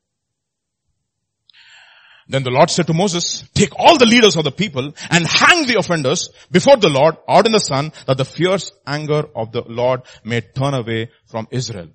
[2.28, 5.68] Then the Lord said to Moses, take all the leaders of the people and hang
[5.68, 9.62] the offenders before the Lord out in the sun that the fierce anger of the
[9.62, 11.90] Lord may turn away from Israel.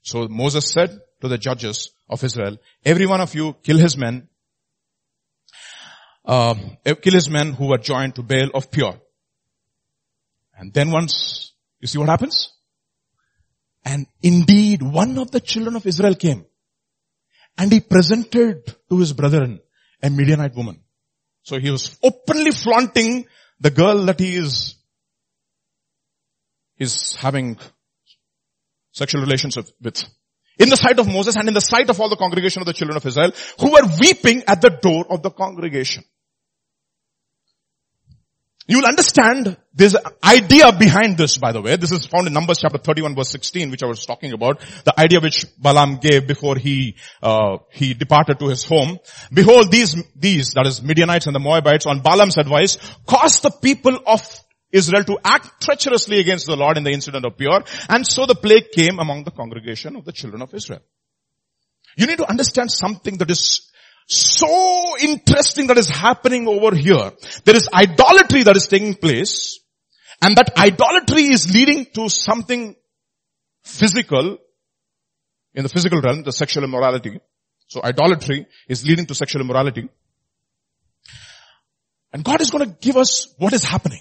[0.00, 4.28] So Moses said to the judges of Israel, every one of you kill his men,
[6.24, 8.98] uh, kill his men who were joined to Baal of Peor.
[10.56, 12.54] And then once, you see what happens?
[13.84, 16.46] And indeed one of the children of Israel came
[17.58, 19.60] and he presented to his brethren
[20.02, 20.80] a Midianite woman.
[21.42, 23.26] So he was openly flaunting
[23.60, 24.76] the girl that he is,
[26.78, 27.58] is having
[28.92, 30.04] sexual relations with.
[30.58, 32.72] In the sight of Moses and in the sight of all the congregation of the
[32.72, 36.04] children of Israel who were weeping at the door of the congregation.
[38.68, 41.76] You will understand this idea behind this, by the way.
[41.76, 44.60] This is found in Numbers chapter 31 verse 16, which I was talking about.
[44.84, 48.98] The idea which Balaam gave before he, uh, he departed to his home.
[49.32, 52.76] Behold, these, these, that is Midianites and the Moabites on Balaam's advice,
[53.06, 54.20] caused the people of
[54.70, 57.64] Israel to act treacherously against the Lord in the incident of Peor.
[57.88, 60.82] And so the plague came among the congregation of the children of Israel.
[61.96, 63.72] You need to understand something that is
[64.08, 67.12] so interesting that is happening over here.
[67.44, 69.60] There is idolatry that is taking place
[70.22, 72.74] and that idolatry is leading to something
[73.62, 74.38] physical
[75.54, 77.20] in the physical realm, the sexual immorality.
[77.66, 79.88] So idolatry is leading to sexual immorality.
[82.12, 84.00] And God is going to give us what is happening.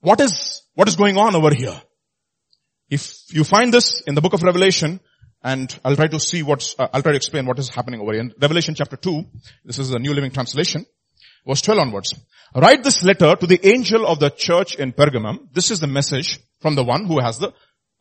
[0.00, 1.80] What is, what is going on over here?
[2.88, 5.00] If you find this in the book of Revelation,
[5.42, 8.12] and I'll try to see what's, uh, I'll try to explain what is happening over
[8.12, 8.22] here.
[8.22, 9.24] In Revelation chapter 2,
[9.64, 10.84] this is the New Living Translation,
[11.46, 12.14] verse 12 onwards.
[12.54, 15.52] Write this letter to the angel of the church in Pergamum.
[15.52, 17.52] This is the message from the one who has the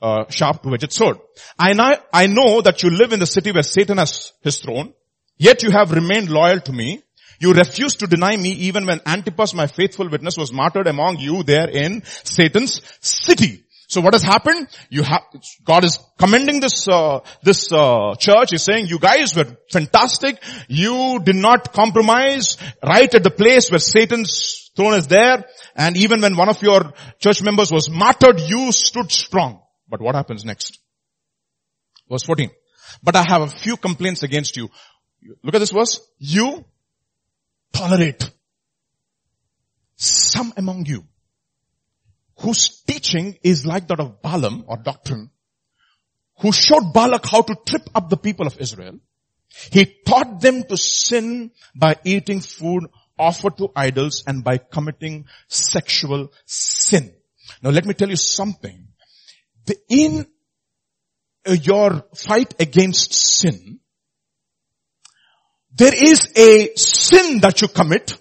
[0.02, 1.18] uh, sharp two-edged sword.
[1.58, 4.94] I know, I know that you live in the city where Satan has his throne,
[5.38, 7.04] yet you have remained loyal to me.
[7.40, 11.44] You refused to deny me even when Antipas, my faithful witness, was martyred among you
[11.44, 13.64] there in Satan's city.
[13.90, 14.68] So what has happened?
[14.92, 15.24] You have,
[15.66, 18.52] God is commending this, uh, this, uh, church.
[18.52, 20.44] He's saying, you guys were fantastic.
[20.68, 25.44] You did not compromise right at the place where Satan's throne is there.
[25.76, 29.64] And even when one of your church members was martyred, you stood strong.
[29.90, 30.78] But what happens next?
[32.08, 32.52] Verse 14.
[33.02, 34.70] But I have a few complaints against you.
[35.44, 36.00] Look at this verse.
[36.20, 36.64] You
[37.74, 38.30] tolerate
[39.96, 41.06] some among you
[42.40, 45.30] whose teaching is like that of Balaam or doctrine,
[46.40, 49.00] who showed Balak how to trip up the people of Israel.
[49.72, 52.86] He taught them to sin by eating food
[53.18, 57.14] offered to idols and by committing sexual sin.
[57.62, 58.88] Now let me tell you something.
[59.66, 60.26] The, in
[61.46, 63.80] uh, your fight against sin,
[65.76, 68.18] there is a sin that you commit,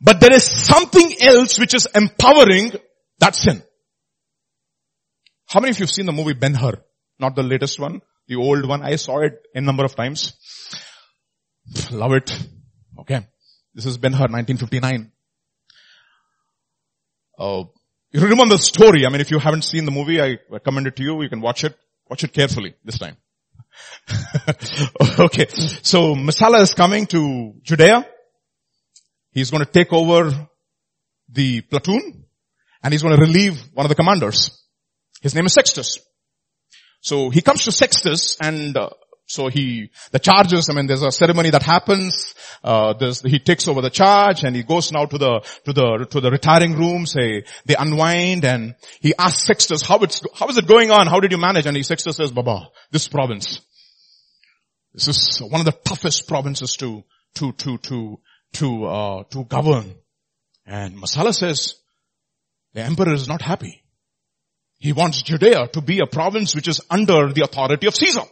[0.00, 2.72] but there is something else which is empowering
[3.18, 3.62] that sin.
[5.46, 6.82] How many of you have seen the movie Ben-Hur?
[7.18, 8.82] Not the latest one, the old one.
[8.82, 10.34] I saw it a number of times.
[11.90, 12.36] Love it.
[12.98, 13.26] Okay.
[13.74, 15.12] This is Ben-Hur 1959.
[17.38, 17.64] Uh,
[18.12, 19.06] you remember the story.
[19.06, 21.22] I mean, if you haven't seen the movie, I recommend it to you.
[21.22, 21.76] You can watch it.
[22.08, 23.16] Watch it carefully this time.
[25.18, 25.46] okay.
[25.48, 28.06] So Messala is coming to Judea.
[29.32, 30.48] He's going to take over
[31.28, 32.23] the platoon
[32.84, 34.62] and he's going to relieve one of the commanders.
[35.22, 35.98] His name is Sextus.
[37.00, 38.90] So he comes to Sextus and uh,
[39.26, 42.92] so he, the charges, I mean, there's a ceremony that happens, uh,
[43.24, 46.30] he takes over the charge and he goes now to the, to the, to the
[46.30, 50.90] retiring room, say, they unwind and he asks Sextus, how it's, how is it going
[50.90, 51.06] on?
[51.06, 51.64] How did you manage?
[51.64, 53.62] And he, Sextus says, Baba, this province,
[54.92, 57.02] this is one of the toughest provinces to,
[57.36, 58.20] to, to, to,
[58.52, 59.94] to, uh, to govern.
[60.66, 61.76] And Messala says,
[62.74, 63.82] the emperor is not happy.
[64.78, 68.24] He wants Judea to be a province which is under the authority of Caesar.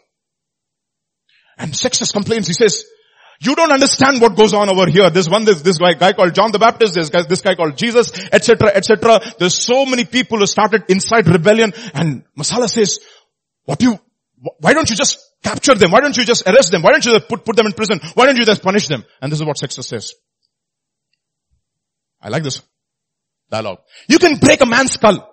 [1.56, 2.84] And Sextus complains, he says,
[3.40, 5.10] you don't understand what goes on over here.
[5.10, 7.76] There's one, this, this guy, guy called John the Baptist, there's guy, this guy called
[7.76, 9.20] Jesus, etc., etc.
[9.38, 13.00] There's so many people who started inside rebellion and Messala says,
[13.64, 13.98] what you,
[14.58, 15.92] why don't you just capture them?
[15.92, 16.82] Why don't you just arrest them?
[16.82, 18.00] Why don't you just put, put them in prison?
[18.14, 19.04] Why don't you just punish them?
[19.20, 20.14] And this is what Sextus says.
[22.20, 22.62] I like this
[23.52, 23.78] dialogue.
[24.08, 25.28] You can break a man's skull.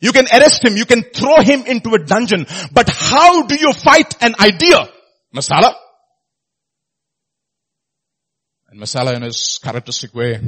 [0.00, 0.76] You can arrest him.
[0.76, 2.46] You can throw him into a dungeon.
[2.72, 4.88] But how do you fight an idea?
[5.34, 5.74] Messala.
[8.68, 10.40] And Messala in his characteristic way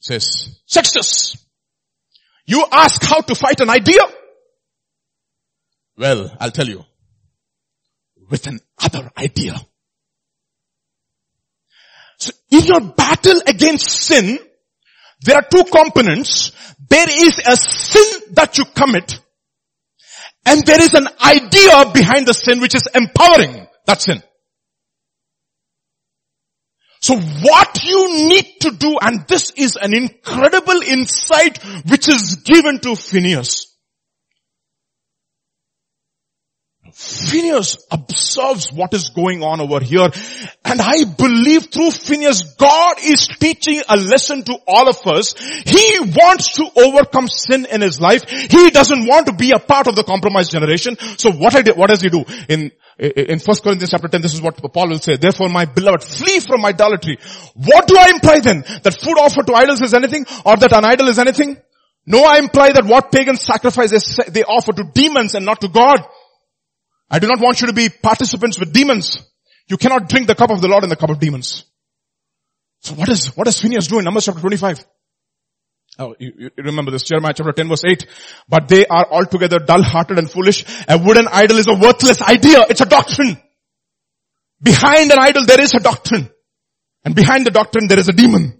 [0.00, 1.36] says, Sextus,
[2.44, 4.02] you ask how to fight an idea?
[5.96, 6.84] Well, I'll tell you.
[8.30, 9.54] With an other idea.
[12.18, 14.38] So in your battle against sin,
[15.24, 16.52] there are two components.
[16.88, 19.20] There is a sin that you commit
[20.44, 24.22] and there is an idea behind the sin which is empowering that sin.
[27.00, 31.58] So what you need to do, and this is an incredible insight
[31.88, 33.71] which is given to Phineas.
[36.94, 40.08] Phineas observes what is going on over here
[40.64, 45.34] and I believe through Phineas God is teaching a lesson to all of us.
[45.34, 48.28] He wants to overcome sin in his life.
[48.28, 50.96] He doesn't want to be a part of the compromised generation.
[51.18, 52.24] So what, I did, what does he do?
[52.48, 55.16] In, in 1 Corinthians chapter 10 this is what Paul will say.
[55.16, 57.18] Therefore my beloved flee from idolatry.
[57.54, 58.62] What do I imply then?
[58.82, 61.56] That food offered to idols is anything or that an idol is anything?
[62.06, 63.90] No, I imply that what pagans sacrifice
[64.28, 66.00] they offer to demons and not to God.
[67.12, 69.20] I do not want you to be participants with demons.
[69.68, 71.66] You cannot drink the cup of the Lord and the cup of demons.
[72.80, 74.84] So what is, what does Phineas do in Numbers chapter 25?
[75.98, 78.06] Oh, you, you, remember this, Jeremiah chapter 10 verse 8.
[78.48, 80.64] But they are altogether dull-hearted and foolish.
[80.88, 82.64] A wooden idol is a worthless idea.
[82.70, 83.36] It's a doctrine.
[84.62, 86.30] Behind an idol there is a doctrine.
[87.04, 88.58] And behind the doctrine there is a demon.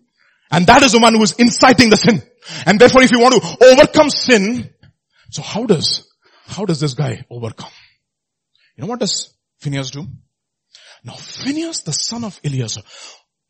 [0.51, 2.23] And that is the one who is inciting the sin.
[2.67, 4.69] And therefore if you want to overcome sin,
[5.31, 6.07] so how does,
[6.45, 7.71] how does this guy overcome?
[8.77, 10.07] You know what does Phineas do?
[11.05, 12.83] Now Phineas, the son of Eleazar,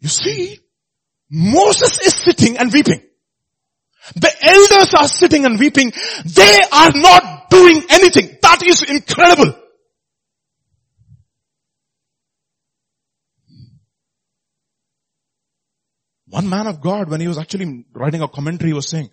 [0.01, 0.59] you see,
[1.31, 3.03] Moses is sitting and weeping.
[4.17, 5.93] The elders are sitting and weeping.
[6.25, 8.37] They are not doing anything.
[8.43, 9.55] That is incredible.
[16.27, 19.11] One man of God, when he was actually writing a commentary, was saying,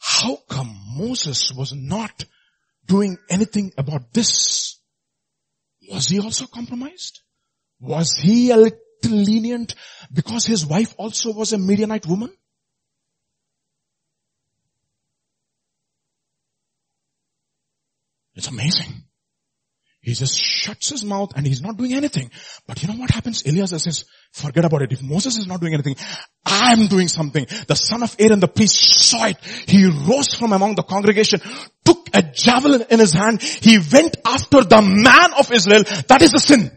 [0.00, 2.24] how come Moses was not
[2.84, 4.77] doing anything about this?
[5.90, 7.20] Was he also compromised?
[7.80, 9.74] Was he a little lenient
[10.12, 12.32] because his wife also was a Midianite woman?
[18.34, 19.07] It's amazing.
[20.08, 22.30] He just shuts his mouth and he's not doing anything.
[22.66, 23.44] But you know what happens?
[23.44, 24.90] Eliezer says, forget about it.
[24.90, 25.96] If Moses is not doing anything,
[26.46, 27.44] I'm doing something.
[27.66, 29.36] The son of Aaron, the priest saw it.
[29.66, 31.42] He rose from among the congregation,
[31.84, 33.42] took a javelin in his hand.
[33.42, 35.84] He went after the man of Israel.
[36.08, 36.70] That is the sin.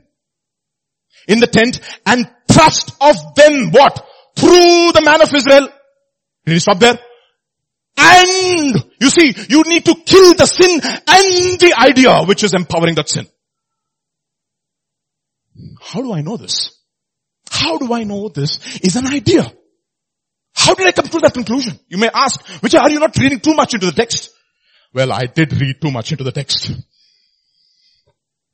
[1.30, 4.06] In the tent and thrust of them what?
[4.36, 5.70] Through the man of Israel.
[6.46, 7.00] Did he stop there?
[7.98, 12.96] And you see, you need to kill the sin and the idea which is empowering
[12.96, 13.28] that sin.
[15.82, 16.78] How do I know this?
[17.50, 19.52] How do I know this is an idea?
[20.54, 21.80] How did I come to that conclusion?
[21.88, 24.30] You may ask, which are you not reading too much into the text?
[24.94, 26.72] Well, I did read too much into the text.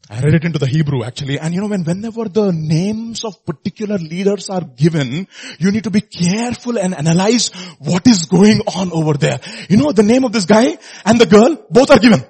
[0.10, 1.38] I read it into the Hebrew actually.
[1.38, 5.28] And you know, when, whenever the names of particular leaders are given,
[5.60, 7.50] you need to be careful and analyze
[7.80, 9.40] what is going on over there.
[9.70, 12.24] You know, the name of this guy and the girl, both are given.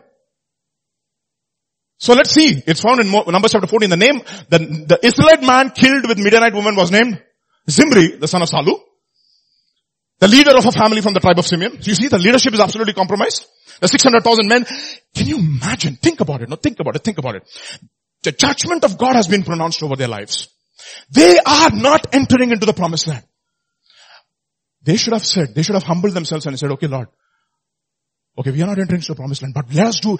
[1.99, 2.63] So let's see.
[2.65, 3.89] It's found in Numbers chapter 14.
[3.89, 7.21] The name, the, the Israelite man killed with Midianite woman was named
[7.69, 8.79] Zimri, the son of Salu.
[10.19, 11.77] The leader of a family from the tribe of Simeon.
[11.81, 13.45] You see, the leadership is absolutely compromised.
[13.79, 14.65] The 600,000 men.
[15.13, 15.95] Can you imagine?
[15.95, 16.49] Think about it.
[16.49, 17.03] No, think about it.
[17.03, 17.43] Think about it.
[18.23, 20.49] The judgment of God has been pronounced over their lives.
[21.11, 23.23] They are not entering into the promised land.
[24.83, 27.09] They should have said, they should have humbled themselves and said, okay Lord,
[28.37, 30.17] okay, we are not entering into the promised land, but let us do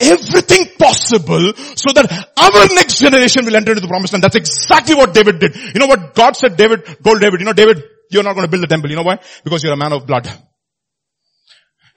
[0.00, 4.24] everything possible so that our next generation will enter into the promised land.
[4.24, 5.54] That's exactly what David did.
[5.54, 8.50] You know what God said David, told David, you know David, you're not going to
[8.50, 8.90] build the temple.
[8.90, 9.18] You know why?
[9.44, 10.28] Because you're a man of blood.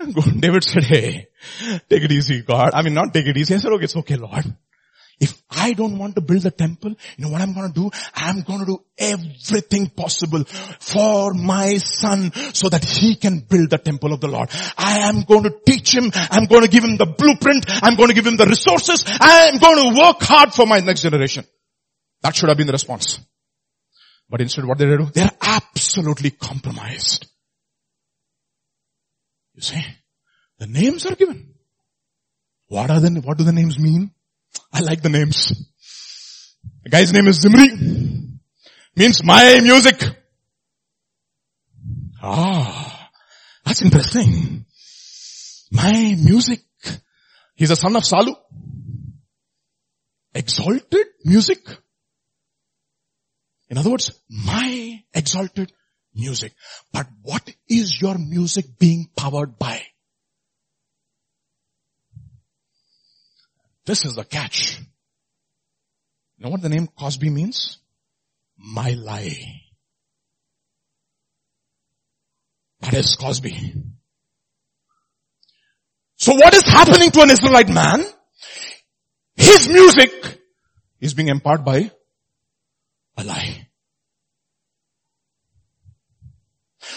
[0.40, 1.28] David said, hey,
[1.90, 2.72] take it easy, God.
[2.74, 3.56] I mean, not take it easy.
[3.56, 4.46] I said, okay, it's okay, Lord.
[5.20, 7.92] If I don't want to build the temple, you know what I'm going to do?
[8.16, 13.78] I'm going to do everything possible for my son so that he can build the
[13.78, 14.50] temple of the Lord.
[14.80, 16.12] I am going to teach him.
[16.16, 17.66] I'm going to give him the blueprint.
[17.84, 19.06] I'm going to give him the resources.
[19.08, 21.46] I'm going to work hard for my next generation.
[22.24, 23.20] That should have been the response.
[24.32, 25.10] But instead what they do?
[25.14, 27.28] They're absolutely compromised.
[29.54, 29.86] You see,
[30.58, 31.54] the names are given.
[32.68, 34.12] What are the, what do the names mean?
[34.72, 35.52] I like the names.
[36.84, 37.68] The guy's name is Zimri.
[38.96, 40.02] Means my music.
[42.24, 43.10] Ah,
[43.66, 44.66] that's interesting.
[45.72, 46.62] My music.
[47.56, 48.36] He's a son of Salu.
[50.34, 51.60] Exalted music.
[53.72, 55.72] In other words, my exalted
[56.14, 56.54] music.
[56.92, 59.82] But what is your music being powered by?
[63.86, 64.78] This is the catch.
[66.38, 67.80] You know what the name Cozbi means?
[68.58, 69.62] My lie.
[72.82, 73.82] That is Cozbi.
[76.18, 78.04] So what is happening to an Israelite man?
[79.38, 80.12] His music
[81.00, 81.92] is being empowered by
[83.18, 83.68] a lie.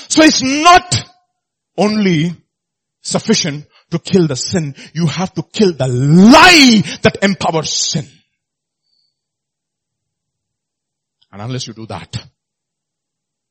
[0.09, 0.95] So it's not
[1.77, 2.35] only
[3.01, 8.07] sufficient to kill the sin, you have to kill the lie that empowers sin.
[11.33, 12.17] And unless you do that,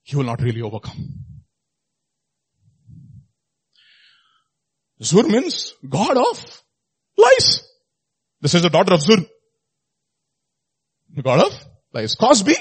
[0.05, 1.25] you will not really overcome.
[5.01, 6.63] Zur means God of
[7.17, 7.67] lies.
[8.41, 9.17] This is the daughter of Zur.
[11.21, 12.15] God of lies.
[12.15, 12.55] Cozbi,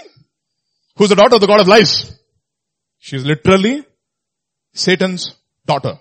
[0.96, 2.18] who's the daughter of the God of lies.
[2.98, 3.84] She's literally
[4.74, 5.34] Satan's
[5.66, 5.98] daughter.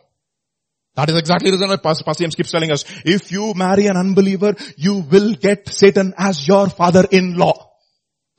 [0.95, 3.88] That is exactly the reason why Pastor, Pastor James keeps telling us, if you marry
[3.88, 7.69] an unbeliever, you will get Satan as your father-in-law.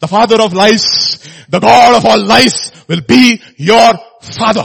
[0.00, 1.18] The father of lies,
[1.48, 4.64] the God of all lies will be your father.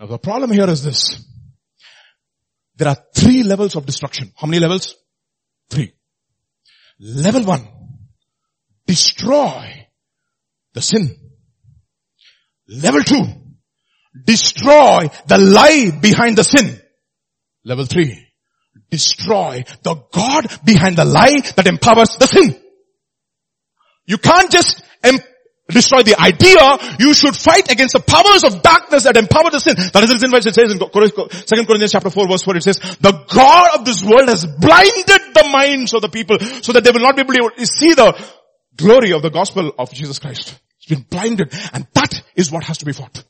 [0.00, 1.24] Now the problem here is this.
[2.76, 4.32] There are three levels of destruction.
[4.36, 4.96] How many levels?
[5.70, 5.92] Three.
[6.98, 7.81] Level one.
[8.86, 9.86] Destroy
[10.74, 11.16] the sin.
[12.68, 13.24] Level two,
[14.24, 16.80] destroy the lie behind the sin.
[17.64, 18.26] Level three,
[18.90, 22.56] destroy the God behind the lie that empowers the sin.
[24.06, 25.18] You can't just em-
[25.68, 26.60] destroy the idea,
[26.98, 29.74] you should fight against the powers of darkness that empower the sin.
[29.76, 32.62] That is the reason why it says in 2 Corinthians chapter 4 verse 4 it
[32.62, 36.84] says, the God of this world has blinded the minds of the people so that
[36.84, 38.12] they will not be able to see the
[38.76, 40.58] glory of the gospel of Jesus Christ.
[40.78, 43.24] It's been blinded and that is what has to be fought.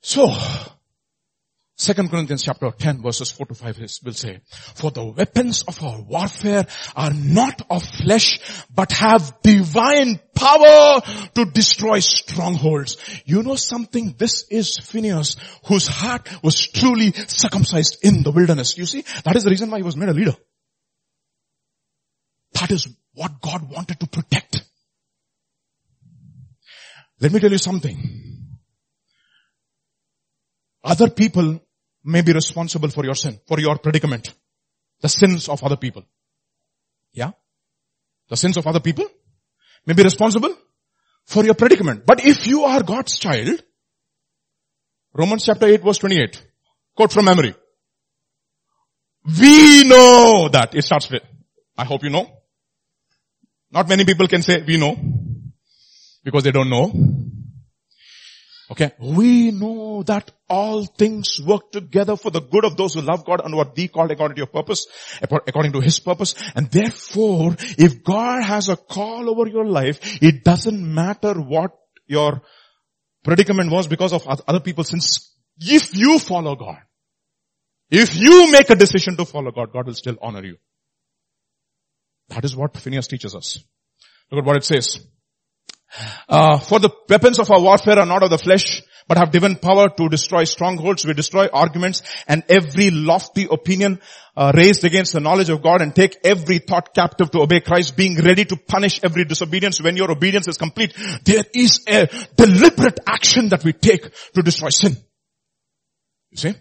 [0.00, 0.34] So,
[1.78, 6.00] Second Corinthians chapter 10 verses 4 to 5 will say, For the weapons of our
[6.00, 8.40] warfare are not of flesh,
[8.74, 11.02] but have divine power
[11.34, 12.96] to destroy strongholds.
[13.26, 14.14] You know something?
[14.16, 15.36] This is Phineas,
[15.66, 18.78] whose heart was truly circumcised in the wilderness.
[18.78, 20.36] You see, that is the reason why he was made a leader.
[22.60, 24.62] That is what God wanted to protect.
[27.20, 27.96] Let me tell you something.
[30.84, 31.60] Other people
[32.04, 34.32] may be responsible for your sin, for your predicament.
[35.00, 36.04] The sins of other people.
[37.12, 37.32] Yeah?
[38.28, 39.06] The sins of other people
[39.84, 40.54] may be responsible
[41.26, 42.06] for your predicament.
[42.06, 43.62] But if you are God's child,
[45.12, 46.42] Romans chapter 8 verse 28,
[46.94, 47.54] quote from memory.
[49.40, 50.74] We know that.
[50.74, 51.22] It starts with,
[51.76, 52.30] I hope you know.
[53.70, 54.96] Not many people can say we know
[56.24, 56.92] because they don't know.
[58.68, 58.92] Okay.
[58.98, 63.40] We know that all things work together for the good of those who love God
[63.44, 64.86] and who are the called according to your purpose,
[65.22, 66.34] according to His purpose.
[66.54, 71.72] And therefore, if God has a call over your life, it doesn't matter what
[72.06, 72.42] your
[73.22, 75.32] predicament was because of other people's sins.
[75.60, 76.78] If you follow God,
[77.88, 80.56] if you make a decision to follow God, God will still honor you.
[82.28, 83.62] That is what Phineas teaches us.
[84.30, 84.98] Look at what it says.
[86.28, 89.56] Uh, for the weapons of our warfare are not of the flesh, but have given
[89.56, 91.06] power to destroy strongholds.
[91.06, 94.00] We destroy arguments and every lofty opinion
[94.36, 97.96] uh, raised against the knowledge of God and take every thought captive to obey Christ,
[97.96, 100.92] being ready to punish every disobedience when your obedience is complete.
[101.24, 104.96] There is a deliberate action that we take to destroy sin.
[106.30, 106.54] You see?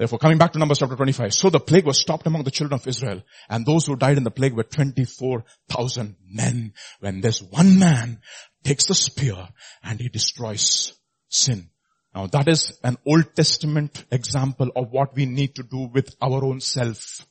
[0.00, 1.34] Therefore, coming back to Numbers chapter 25.
[1.34, 4.24] So the plague was stopped among the children of Israel and those who died in
[4.24, 6.72] the plague were 24,000 men.
[7.00, 8.22] When this one man
[8.64, 9.36] takes the spear
[9.82, 10.94] and he destroys
[11.28, 11.68] sin.
[12.14, 16.46] Now that is an Old Testament example of what we need to do with our
[16.46, 17.26] own self.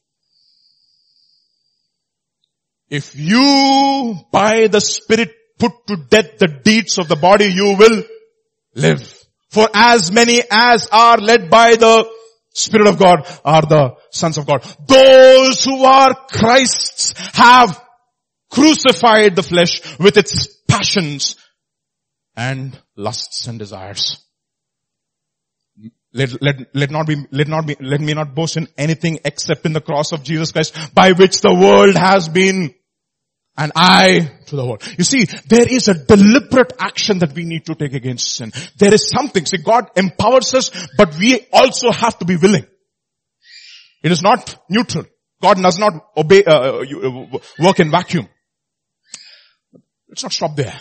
[2.88, 8.03] If you by the Spirit put to death the deeds of the body, you will
[8.76, 9.26] live.
[9.49, 12.18] For as many as are led by the
[12.60, 14.64] Spirit of God are the sons of God.
[14.88, 17.82] Those who are Christ's have
[18.51, 21.38] crucified the flesh with its passions
[22.36, 24.24] and lusts and desires.
[26.12, 29.66] Let, let, let not be, let not be, let me not boast in anything except
[29.66, 32.74] in the cross of Jesus Christ by which the world has been
[33.60, 34.82] and I to the world.
[34.97, 38.53] You see, there is a deliberate action that we need to take against sin.
[38.78, 39.45] There is something.
[39.45, 42.66] See, God empowers us, but we also have to be willing.
[44.01, 45.05] It is not neutral.
[45.41, 48.30] God does not obey, uh, uh work in vacuum.
[50.07, 50.80] Let's not stop there.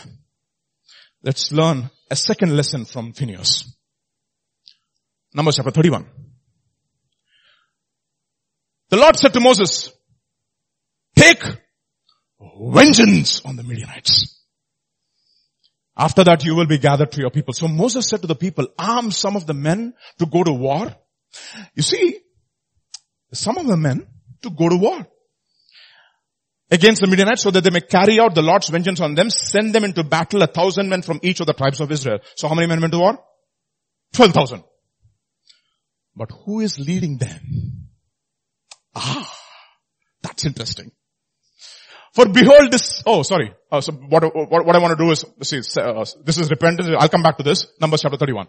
[1.24, 3.76] Let's learn a second lesson from Phineas.
[5.34, 6.06] Numbers chapter 31.
[8.90, 9.90] The Lord said to Moses,
[11.16, 11.42] take
[12.40, 14.34] vengeance on the Midianites.
[15.96, 17.54] After that you will be gathered to your people.
[17.54, 20.94] So Moses said to the people, arm some of the men to go to war.
[21.74, 22.20] You see,
[23.32, 24.06] some of the men
[24.42, 25.06] to go to war
[26.70, 29.74] against the Midianites so that they may carry out the Lord's vengeance on them, send
[29.74, 32.18] them into battle, a thousand men from each of the tribes of Israel.
[32.36, 33.18] So how many men went to war?
[34.12, 34.62] Twelve thousand.
[36.14, 37.88] But who is leading them?
[38.94, 39.32] Ah,
[40.22, 40.92] that's interesting.
[42.14, 45.24] For behold this, oh sorry, uh, so what, what, what, I want to do is,
[45.42, 48.48] see, uh, this is repentance, I'll come back to this, Numbers chapter 31.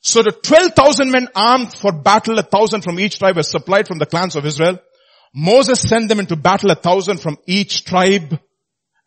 [0.00, 3.98] So the 12,000 men armed for battle, a thousand from each tribe were supplied from
[3.98, 4.78] the clans of Israel.
[5.34, 8.38] Moses sent them into battle, a thousand from each tribe.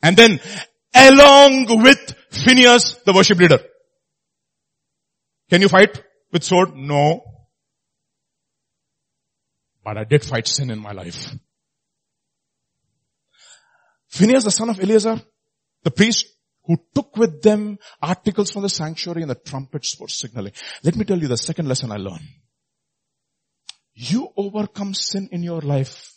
[0.03, 0.39] And then
[0.93, 3.59] along with Phineas, the worship leader.
[5.49, 6.75] Can you fight with sword?
[6.75, 7.23] No.
[9.83, 11.31] But I did fight sin in my life.
[14.09, 15.21] Phineas, the son of Eleazar,
[15.83, 16.27] the priest
[16.65, 20.53] who took with them articles from the sanctuary and the trumpets for signaling.
[20.83, 22.27] Let me tell you the second lesson I learned.
[23.95, 26.13] You overcome sin in your life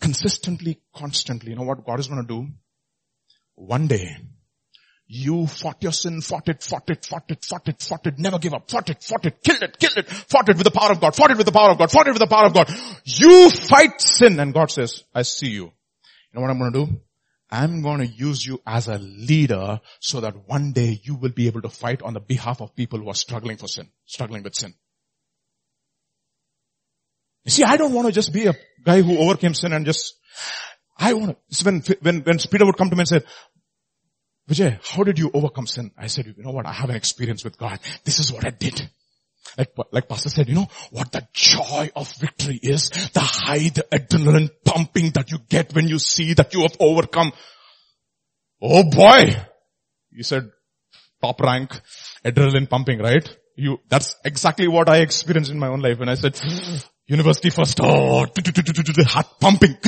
[0.00, 2.48] consistently, constantly, you know what God is going to do?
[3.54, 4.16] One day,
[5.06, 8.38] you fought your sin, fought it, fought it, fought it, fought it, fought it, never
[8.38, 10.90] give up, fought it, fought it, killed it, killed it, fought it with the power
[10.90, 12.54] of God, fought it with the power of God, fought it with the power of
[12.54, 12.68] God.
[13.04, 15.72] You fight sin and God says, I see you.
[16.36, 17.00] Know what I'm going to do?
[17.50, 21.46] I'm going to use you as a leader so that one day you will be
[21.46, 24.54] able to fight on the behalf of people who are struggling for sin, struggling with
[24.54, 24.74] sin.
[27.44, 30.14] You see, I don't want to just be a guy who overcame sin and just,
[30.98, 33.20] I want to, when, when, when Peter would come to me and say,
[34.50, 35.90] Vijay, how did you overcome sin?
[35.96, 36.66] I said, you know what?
[36.66, 37.78] I have an experience with God.
[38.04, 38.90] This is what I did.
[39.56, 43.86] Like, like pastor said, you know, what the joy of victory is, the high, the
[43.92, 47.32] adrenaline pumping that you get when you see that you have overcome.
[48.60, 49.36] Oh boy!
[50.10, 50.50] You said
[51.22, 51.80] top rank,
[52.24, 53.28] adrenaline pumping, right?
[53.56, 56.38] You, that's exactly what I experienced in my own life when I said,
[57.08, 58.26] University first, oh,
[59.06, 59.76] heart pumping.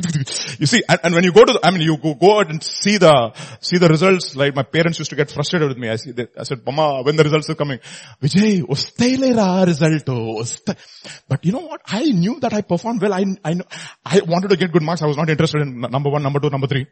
[0.61, 2.51] You see, and, and, when you go to, the, I mean, you go, go out
[2.51, 5.89] and see the, see the results, like my parents used to get frustrated with me.
[5.89, 7.79] I see, they, I said, Mama, when the results are coming,
[8.21, 8.69] Vijay,
[9.67, 10.09] result.
[10.09, 10.43] Oh,
[11.29, 11.81] but you know what?
[11.87, 13.13] I knew that I performed well.
[13.13, 13.61] I, I,
[14.05, 15.03] I wanted to get good marks.
[15.03, 16.87] I was not interested in number one, number two, number three.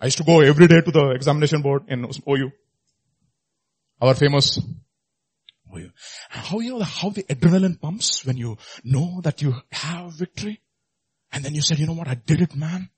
[0.00, 2.50] I used to go every day to the examination board in OU.
[4.00, 4.60] Our famous
[6.28, 10.60] how you know how the adrenaline pumps when you know that you have victory?
[11.32, 12.88] And then you said, you know what, I did it man.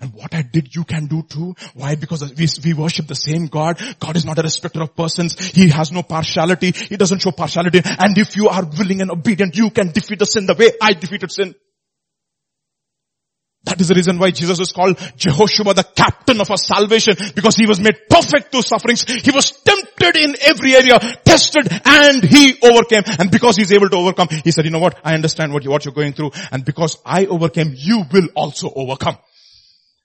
[0.00, 1.54] And what I did, you can do too.
[1.74, 1.94] Why?
[1.94, 3.78] Because we, we worship the same God.
[3.98, 5.50] God is not a respecter of persons.
[5.50, 6.70] He has no partiality.
[6.70, 7.82] He doesn't show partiality.
[7.84, 10.94] And if you are willing and obedient, you can defeat the sin the way I
[10.94, 11.54] defeated sin.
[13.64, 17.56] That is the reason why Jesus is called Jehoshua, the captain of our salvation, because
[17.56, 19.04] he was made perfect through sufferings.
[19.04, 23.02] He was tempted in every area, tested, and he overcame.
[23.18, 24.98] And because he's able to overcome, he said, you know what?
[25.04, 26.30] I understand what, you, what you're going through.
[26.50, 29.18] And because I overcame, you will also overcome.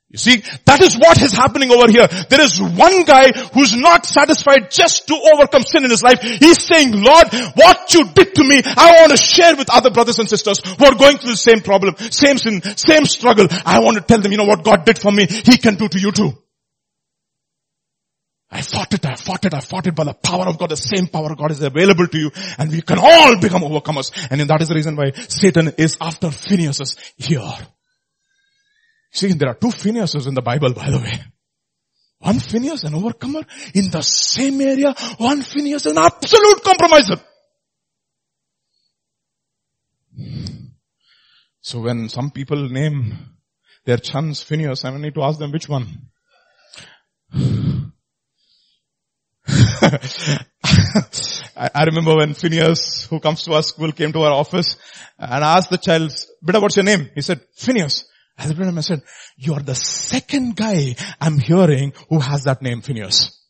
[0.09, 2.07] You see, that is what is happening over here.
[2.07, 6.21] There is one guy who's not satisfied just to overcome sin in his life.
[6.21, 10.19] He's saying, Lord, what you did to me, I want to share with other brothers
[10.19, 13.47] and sisters who are going through the same problem, same sin, same struggle.
[13.65, 15.87] I want to tell them, you know what God did for me, He can do
[15.89, 16.31] to you too.
[18.51, 20.69] I fought it, I fought it, I fought it by the power of God.
[20.69, 24.11] The same power of God is available to you and we can all become overcomers.
[24.31, 27.41] And that is the reason why Satan is after Phineas here.
[29.15, 31.23] See, there are two Phineases in the Bible, by the way.
[32.19, 33.43] One Phineas, an overcomer
[33.73, 34.93] in the same area.
[35.17, 37.21] One Phineas, an absolute compromiser.
[41.61, 43.17] So when some people name
[43.85, 45.87] their sons Phineas, I need to ask them which one.
[51.55, 54.75] I, remember when Phineas, who comes to our school, came to our office
[55.17, 56.11] and asked the child,
[56.43, 57.09] Beta, what's your name?
[57.15, 58.09] He said, Phineas.
[58.37, 59.01] I said,
[59.37, 63.41] you are the second guy I'm hearing who has that name, Phineas.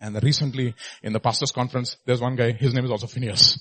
[0.00, 3.58] And recently in the pastor's conference, there's one guy, his name is also Phineas.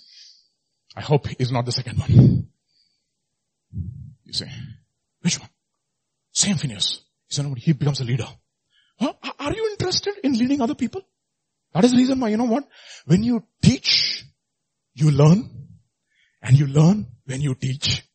[0.96, 2.48] I hope he's not the second one.
[4.24, 4.50] You say,
[5.22, 5.50] which one?
[6.32, 7.02] Same Phineas.
[7.30, 8.28] He he becomes a leader.
[9.00, 9.14] Huh?
[9.40, 11.02] Are you interested in leading other people?
[11.74, 12.68] That is the reason why, you know what?
[13.06, 14.24] When you teach,
[14.94, 15.50] you learn.
[16.42, 18.07] And you learn when you teach.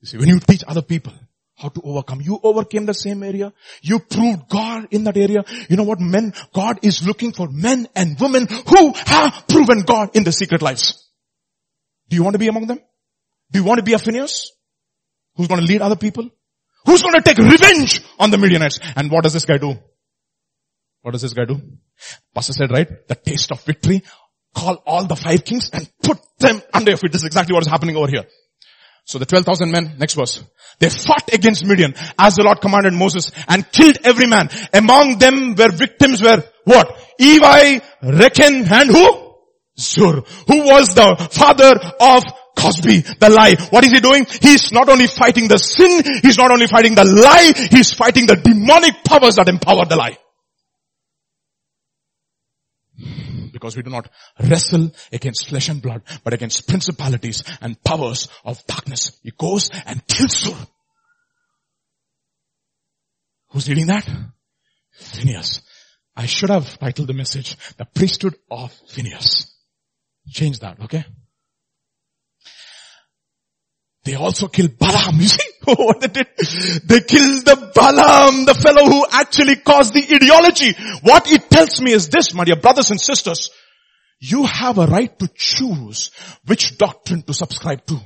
[0.00, 1.12] You see, when you teach other people
[1.56, 3.52] how to overcome, you overcame the same area.
[3.82, 5.44] You proved God in that area.
[5.68, 10.14] You know what men, God is looking for men and women who have proven God
[10.14, 11.10] in the secret lives.
[12.08, 12.78] Do you want to be among them?
[13.50, 14.52] Do you want to be a Phineas?
[15.36, 16.28] Who's going to lead other people?
[16.86, 18.78] Who's going to take revenge on the Midianites?
[18.96, 19.74] And what does this guy do?
[21.02, 21.60] What does this guy do?
[22.34, 23.06] Pastor said, right?
[23.08, 24.02] The taste of victory.
[24.54, 27.12] Call all the five kings and put them under your feet.
[27.12, 28.24] This is exactly what is happening over here.
[29.08, 30.44] So the 12,000 men, next verse.
[30.80, 34.50] They fought against Midian as the Lord commanded Moses and killed every man.
[34.74, 36.94] Among them were victims were what?
[37.18, 39.34] Evi, Rekem and who?
[39.78, 40.20] Zur.
[40.46, 42.22] Who was the father of
[42.54, 43.54] Cozbi, the lie.
[43.70, 44.26] What is he doing?
[44.42, 48.36] He's not only fighting the sin, he's not only fighting the lie, he's fighting the
[48.36, 50.18] demonic powers that empower the lie.
[53.58, 54.08] Because we do not
[54.40, 59.18] wrestle against flesh and blood, but against principalities and powers of darkness.
[59.22, 60.66] He goes and kills her.
[63.50, 64.08] Who's leading that?
[64.92, 65.62] Phineas.
[66.16, 69.54] I should have titled the message, The Priesthood of Phineas.
[70.30, 71.04] Change that, okay?
[74.08, 75.20] They also killed Balaam.
[75.20, 76.28] You see oh, what they did?
[76.86, 80.72] They killed the Balaam, the fellow who actually caused the ideology.
[81.02, 83.50] What it tells me is this, my dear brothers and sisters.
[84.18, 86.10] you have a right to choose
[86.46, 88.00] which doctrine to subscribe to.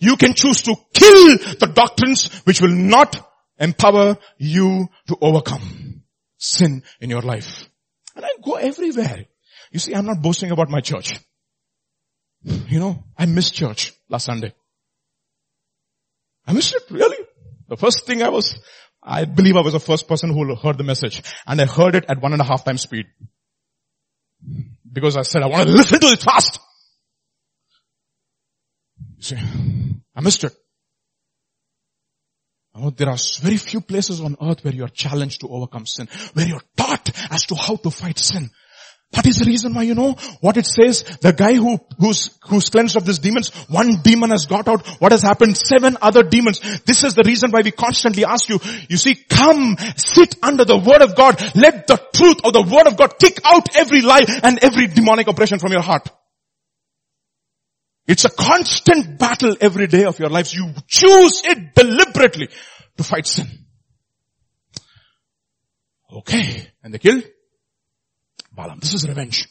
[0.00, 6.04] You can choose to kill the doctrines which will not empower you to overcome
[6.38, 7.68] sin in your life.
[8.16, 9.26] And I go everywhere.
[9.72, 11.20] You see, I'm not boasting about my church.
[12.44, 14.54] You know, I missed church last Sunday.
[16.48, 17.18] I missed it, really.
[17.68, 18.58] The first thing I was,
[19.02, 21.22] I believe I was the first person who heard the message.
[21.46, 23.04] And I heard it at one and a half times speed.
[24.90, 26.58] Because I said, I want to listen to it fast.
[29.18, 29.36] You see,
[30.16, 30.54] I missed it.
[32.74, 36.08] Oh, there are very few places on earth where you are challenged to overcome sin,
[36.32, 38.50] where you're taught as to how to fight sin.
[39.12, 41.02] That is the reason why you know what it says.
[41.02, 44.86] The guy who, who's, who's cleansed of these demons, one demon has got out.
[45.00, 45.56] What has happened?
[45.56, 46.60] Seven other demons.
[46.84, 50.76] This is the reason why we constantly ask you, you see, come, sit under the
[50.76, 51.40] word of God.
[51.56, 55.26] Let the truth of the word of God kick out every lie and every demonic
[55.26, 56.06] oppression from your heart.
[58.06, 60.52] It's a constant battle every day of your lives.
[60.52, 62.48] You choose it deliberately
[62.98, 63.46] to fight sin.
[66.12, 66.68] Okay.
[66.82, 67.24] And they killed
[68.58, 68.80] Balaam.
[68.80, 69.46] This is revenge.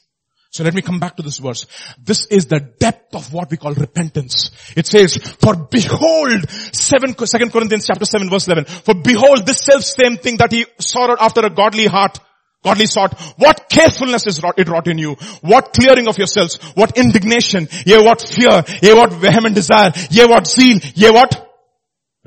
[0.51, 1.66] So let me come back to this verse.
[2.03, 4.51] This is the depth of what we call repentance.
[4.76, 9.84] It says, for behold, 7, 2 Corinthians chapter 7 verse 11, for behold this self
[9.84, 12.20] same thing that he sorrowed after a godly heart,
[12.64, 16.97] godly sort, what carefulness is wrought, it wrought in you, what clearing of yourselves, what
[16.97, 21.47] indignation, yea what fear, yea what vehement desire, yea what zeal, yea what?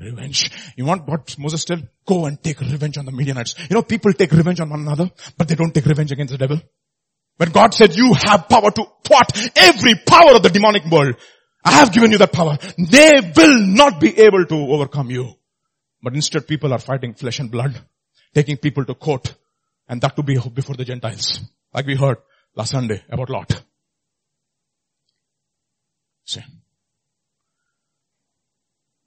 [0.00, 0.50] Revenge.
[0.76, 1.88] You want what Moses said?
[2.06, 3.54] Go and take revenge on the Midianites.
[3.68, 6.38] You know, people take revenge on one another, but they don't take revenge against the
[6.38, 6.60] devil.
[7.36, 11.16] When God said you have power to thwart every power of the demonic world,
[11.64, 12.58] I have given you that power.
[12.78, 15.34] They will not be able to overcome you.
[16.02, 17.78] But instead people are fighting flesh and blood,
[18.34, 19.34] taking people to court,
[19.88, 21.40] and that to be before the Gentiles.
[21.74, 22.18] Like we heard
[22.54, 23.62] last Sunday about Lot.
[26.24, 26.42] See.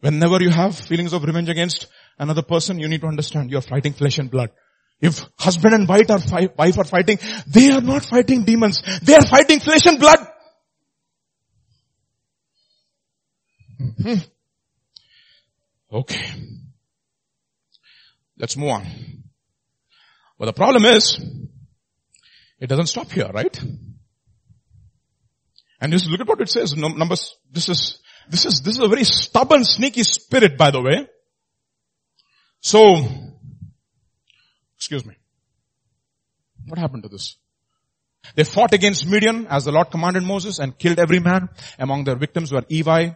[0.03, 1.87] Whenever you have feelings of revenge against
[2.19, 4.49] another person, you need to understand you are fighting flesh and blood.
[4.99, 8.81] If husband and wife are, fi- wife are fighting, they are not fighting demons.
[9.01, 10.19] They are fighting flesh and blood.
[13.81, 14.15] Mm-hmm.
[15.93, 16.25] Okay.
[18.37, 18.85] Let's move on.
[20.37, 21.17] But the problem is,
[22.59, 23.57] it doesn't stop here, right?
[25.79, 26.75] And just look at what it says.
[26.75, 31.07] Numbers, this is this is, this is a very stubborn, sneaky spirit, by the way.
[32.59, 33.07] So,
[34.77, 35.15] excuse me.
[36.67, 37.35] What happened to this?
[38.35, 41.49] They fought against Midian as the Lord commanded Moses and killed every man.
[41.77, 43.15] Among their victims were Evi,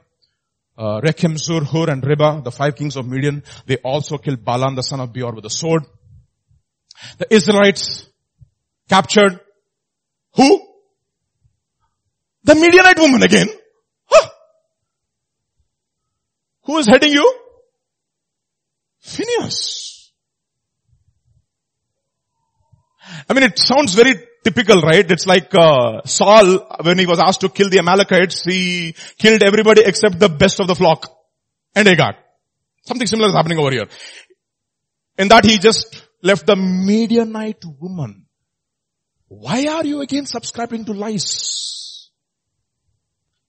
[0.78, 3.44] uh, Rekem, Zur, Hur and Reba, the five kings of Midian.
[3.66, 5.84] They also killed Balaam the son of Beor with a sword.
[7.18, 8.08] The Israelites
[8.90, 9.40] captured
[10.36, 10.62] who?
[12.44, 13.48] The Midianite woman again.
[16.68, 17.34] Who is heading you?
[19.00, 20.12] Phineas.
[23.30, 25.10] I mean, it sounds very typical, right?
[25.10, 29.82] It's like uh, Saul, when he was asked to kill the Amalekites, he killed everybody
[29.86, 31.10] except the best of the flock
[31.74, 32.16] and Agag.
[32.84, 33.88] Something similar is happening over here.
[35.18, 38.26] In that he just left the Midianite woman.
[39.30, 41.87] Why are you again subscribing to lies?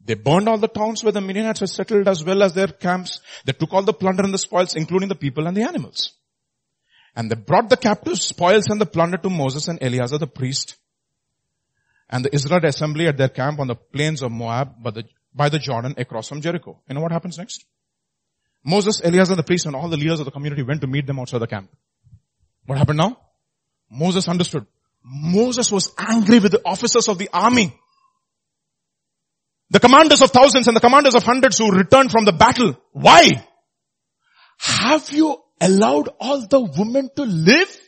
[0.08, 3.20] They burned all the towns where the Midianites were settled as well as their camps.
[3.44, 6.14] They took all the plunder and the spoils, including the people and the animals.
[7.14, 10.76] And they brought the captives, spoils and the plunder to Moses and Eleazar the priest.
[12.08, 15.04] And the Israelite assembly at their camp on the plains of Moab by the,
[15.34, 16.80] by the Jordan across from Jericho.
[16.88, 17.66] You know what happens next?
[18.64, 21.20] Moses, Eleazar the priest and all the leaders of the community went to meet them
[21.20, 21.68] outside the camp.
[22.64, 23.18] What happened now?
[23.90, 24.64] Moses understood.
[25.04, 27.78] Moses was angry with the officers of the army
[29.70, 32.76] the commanders of thousands and the commanders of hundreds who returned from the battle.
[32.92, 33.44] Why?
[34.58, 37.80] Have you allowed all the women to live?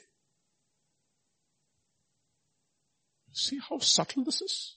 [3.33, 4.76] See how subtle this is?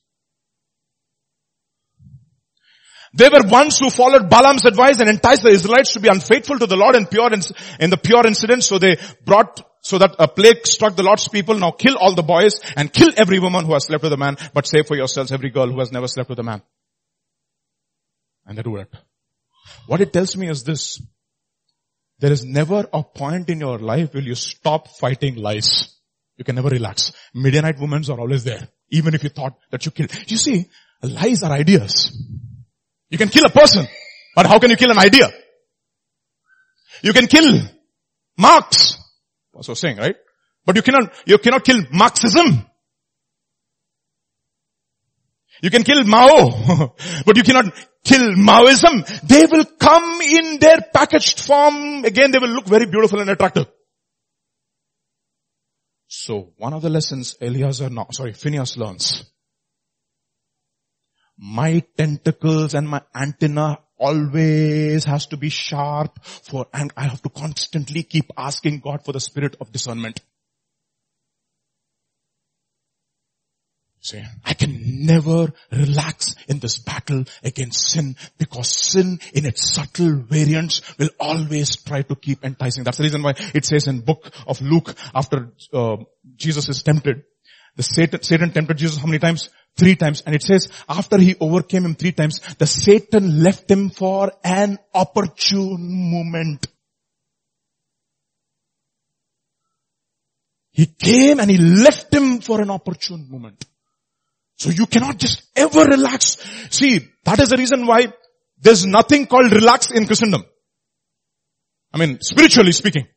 [3.15, 6.65] They were ones who followed Balaam's advice and enticed the Israelites to be unfaithful to
[6.65, 8.63] the Lord in Peor, in the Peor incident.
[8.63, 11.59] So they brought, so that a plague struck the Lord's people.
[11.59, 14.37] Now kill all the boys and kill every woman who has slept with a man,
[14.53, 16.63] but save for yourselves every girl who has never slept with a man.
[18.45, 18.85] And they do.
[19.87, 21.01] What it tells me is this.
[22.19, 25.99] There is never a point in your life will you stop fighting lies.
[26.37, 27.11] You can never relax.
[27.33, 28.67] Midianite women are always there.
[28.89, 30.11] Even if you thought that you killed.
[30.29, 30.65] You see,
[31.01, 32.15] lies are ideas.
[33.09, 33.87] You can kill a person,
[34.35, 35.29] but how can you kill an idea?
[37.03, 37.61] You can kill
[38.37, 38.97] Marx.
[39.53, 40.15] That's what I was saying, right?
[40.65, 42.65] But you cannot, you cannot kill Marxism.
[45.61, 46.93] You can kill Mao,
[47.25, 47.73] but you cannot
[48.03, 49.05] kill Maoism.
[49.21, 52.03] They will come in their packaged form.
[52.05, 53.67] Again, they will look very beautiful and attractive.
[56.07, 59.25] So one of the lessons Eliezer, no, sorry, Phineas learns.
[61.37, 67.29] My tentacles and my antenna always has to be sharp for, and I have to
[67.29, 70.19] constantly keep asking God for the spirit of discernment.
[74.03, 80.17] See, I can never relax in this battle against sin because sin in its subtle
[80.17, 82.83] variants will always try to keep enticing.
[82.83, 85.95] That's the reason why it says in book of Luke after uh,
[86.35, 87.23] Jesus is tempted,
[87.77, 89.49] the Satan, Satan tempted Jesus how many times?
[89.77, 90.21] Three times.
[90.25, 94.79] And it says after he overcame him three times, the Satan left him for an
[94.93, 96.67] opportune moment.
[100.73, 103.63] He came and he left him for an opportune moment.
[104.63, 106.37] So you cannot just ever relax.
[106.69, 108.13] See, that is the reason why
[108.61, 110.45] there's nothing called relax in Christendom.
[111.91, 113.07] I mean, spiritually speaking.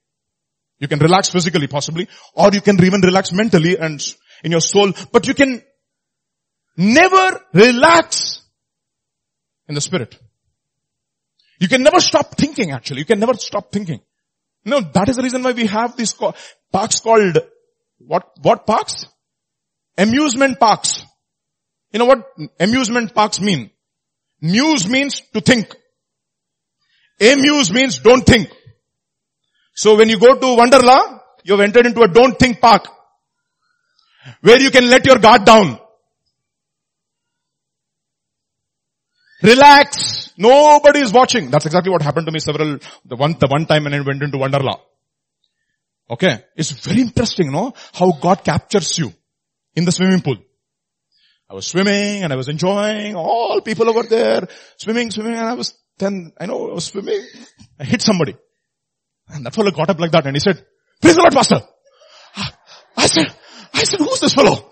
[0.81, 4.03] You can relax physically possibly, or you can even relax mentally and
[4.43, 5.63] in your soul, but you can
[6.77, 8.43] never relax
[9.69, 10.19] in the spirit.
[11.61, 12.99] You can never stop thinking actually.
[12.99, 14.01] You can never stop thinking.
[14.65, 16.13] No, that is the reason why we have these
[16.73, 17.39] parks called,
[17.99, 19.07] what, what parks?
[19.97, 21.07] Amusement parks.
[21.97, 22.31] You know what
[22.61, 23.71] amusement parks mean?
[24.43, 25.75] Muse means to think.
[27.19, 28.51] Amuse means don't think.
[29.75, 32.87] So when you go to Wonderla, you've entered into a don't think park.
[34.43, 35.81] Where you can let your guard down.
[39.43, 40.35] Relax.
[40.37, 41.51] Nobody is watching.
[41.51, 44.23] That's exactly what happened to me several, the one, the one time when I went
[44.23, 44.81] into Wonderla.
[46.11, 46.45] Okay.
[46.57, 47.73] It's very interesting, no?
[47.95, 49.15] How God captures you
[49.75, 50.37] in the swimming pool.
[51.49, 55.55] I was swimming and I was enjoying all people over there swimming, swimming and I
[55.55, 57.25] was then, I know I was swimming.
[57.79, 58.37] I hit somebody.
[59.29, 60.65] And that fellow got up like that and he said,
[61.01, 61.61] praise the Lord pastor.
[62.97, 63.35] I said,
[63.73, 64.71] I said, who's this fellow?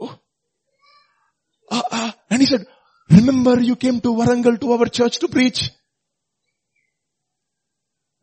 [0.00, 0.18] Oh.
[1.70, 2.66] Uh, uh, and he said,
[3.10, 5.70] remember you came to Warangal to our church to preach.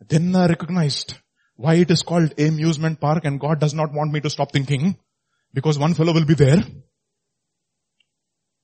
[0.07, 1.15] Then I recognized
[1.55, 4.97] why it is called amusement park and God does not want me to stop thinking.
[5.53, 6.63] Because one fellow will be there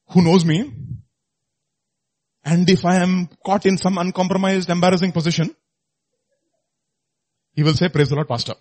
[0.09, 0.73] who knows me.
[2.43, 5.53] And if I am caught in some uncompromised, embarrassing position,
[7.53, 8.53] he will say, praise the Lord, pastor.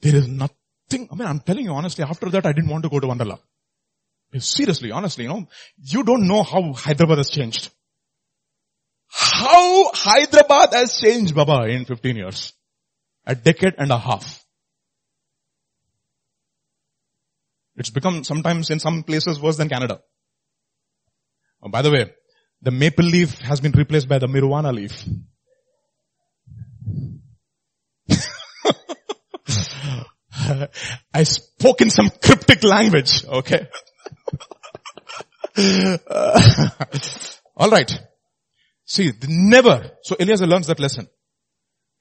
[0.00, 2.88] There is nothing, I mean, I'm telling you honestly, after that I didn't want to
[2.88, 3.38] go to Wonderla.
[4.38, 7.70] Seriously, honestly, you know, you don't know how Hyderabad has changed.
[9.08, 12.52] How Hyderabad has changed, Baba, in 15 years
[13.30, 14.44] a decade and a half.
[17.76, 20.00] It's become sometimes in some places worse than Canada.
[21.62, 22.10] Oh, by the way,
[22.60, 25.04] the maple leaf has been replaced by the marijuana leaf.
[31.14, 33.68] I spoke in some cryptic language, okay?
[37.56, 37.96] Alright.
[38.86, 39.92] See, never.
[40.02, 41.06] So Eliezer learns that lesson.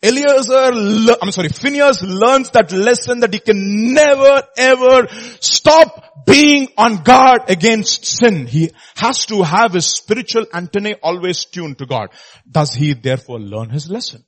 [0.01, 5.07] Eliezer, I'm sorry, Phineas learns that lesson that he can never ever
[5.41, 8.47] stop being on guard against sin.
[8.47, 12.09] He has to have his spiritual antennae always tuned to God.
[12.49, 14.23] Does he therefore learn his lesson?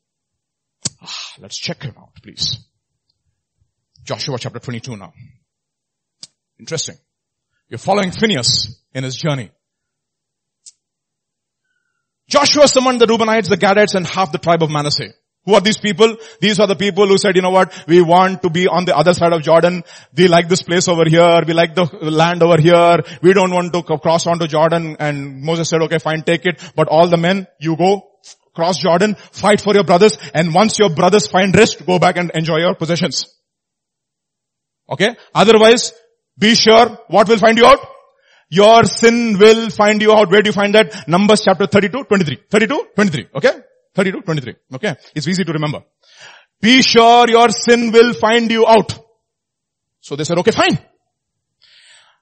[1.02, 2.58] Ah, let's check him out, please.
[4.04, 5.14] Joshua chapter 22 now.
[6.60, 6.96] Interesting.
[7.70, 9.52] You're following Phineas in his journey.
[12.28, 15.14] Joshua summoned the Reubenites, the Gadites, and half the tribe of Manasseh.
[15.46, 16.18] Who are these people?
[16.40, 18.96] These are the people who said, you know what, we want to be on the
[18.96, 19.84] other side of Jordan.
[20.16, 21.42] We like this place over here.
[21.48, 23.00] We like the land over here.
[23.24, 24.98] We don't want to cross onto Jordan.
[25.00, 26.62] And Moses said, okay, fine, take it.
[26.76, 28.08] But all the men, you go
[28.54, 30.18] cross Jordan, fight for your brothers.
[30.34, 33.26] And once your brothers find rest, go back and enjoy your possessions.
[34.90, 35.16] Okay?
[35.34, 35.94] Otherwise,
[36.38, 37.80] be sure what will find you out?
[38.50, 40.30] Your sin will find you out.
[40.30, 41.08] Where do you find that?
[41.08, 42.44] Numbers chapter 32, 23.
[42.50, 43.28] 32, 23.
[43.36, 43.52] Okay?
[43.96, 44.56] 32, 23.
[44.76, 44.96] Okay?
[45.16, 45.84] It's easy to remember.
[46.62, 48.98] Be sure your sin will find you out.
[50.00, 50.80] So they said, okay, fine.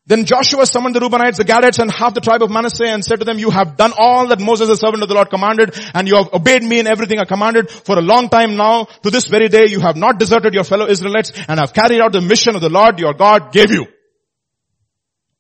[0.10, 3.20] Then Joshua summoned the Reubenites, the Gadites, and half the tribe of Manasseh and said
[3.20, 6.08] to them, you have done all that Moses, the servant of the Lord, commanded, and
[6.08, 8.86] you have obeyed me in everything I commanded for a long time now.
[9.04, 12.14] To this very day, you have not deserted your fellow Israelites and have carried out
[12.14, 13.86] the mission of the Lord your God gave you.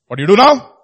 [0.05, 0.75] What do you do now?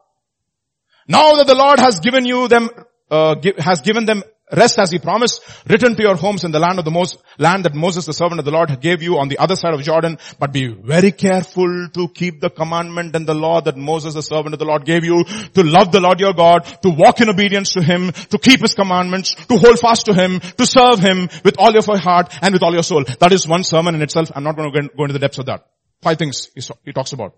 [1.08, 2.70] Now that the Lord has given you them,
[3.12, 6.60] uh, give, has given them rest as he promised, return to your homes in the
[6.60, 9.28] land of the most, land that Moses, the servant of the Lord, gave you on
[9.28, 13.34] the other side of Jordan, but be very careful to keep the commandment and the
[13.34, 16.34] law that Moses, the servant of the Lord, gave you, to love the Lord your
[16.34, 20.14] God, to walk in obedience to him, to keep his commandments, to hold fast to
[20.14, 23.04] him, to serve him with all your heart and with all your soul.
[23.20, 24.32] That is one sermon in itself.
[24.36, 25.66] I'm not going to go into the depths of that.
[26.02, 26.52] Five things
[26.84, 27.36] he talks about.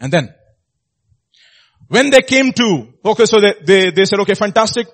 [0.00, 0.34] And then,
[1.88, 4.86] when they came to, okay, so they, they, they said, okay, fantastic.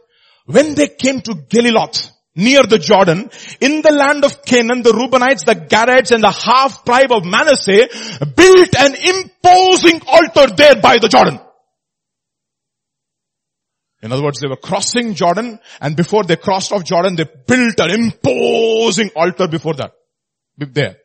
[0.46, 3.30] When they came to Geliloth, near the Jordan,
[3.60, 7.88] in the land of Canaan, the Reubenites, the Gadites, and the half tribe of Manasseh
[8.34, 11.40] built an imposing altar there by the Jordan.
[14.02, 17.80] In other words, they were crossing Jordan, and before they crossed off Jordan, they built
[17.80, 19.92] an imposing altar before that.
[20.58, 20.96] There.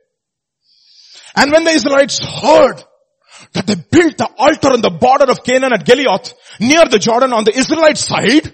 [1.36, 2.84] And when the Israelites heard
[3.54, 7.32] that they built the altar on the border of Canaan at Geliloth, near the Jordan
[7.32, 8.54] on the Israelite side,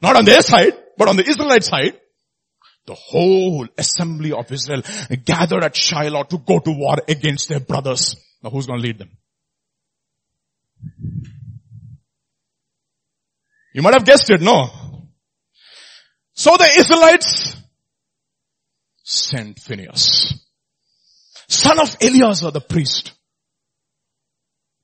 [0.00, 1.98] not on their side, but on the Israelite side,
[2.86, 4.82] the whole assembly of Israel
[5.24, 8.16] gathered at Shiloh to go to war against their brothers.
[8.42, 9.10] Now who's going to lead them?
[13.72, 14.68] You might have guessed it, no?
[16.32, 17.54] So the Israelites
[19.04, 20.34] sent Phineas,
[21.48, 23.12] son of Eleazar the priest,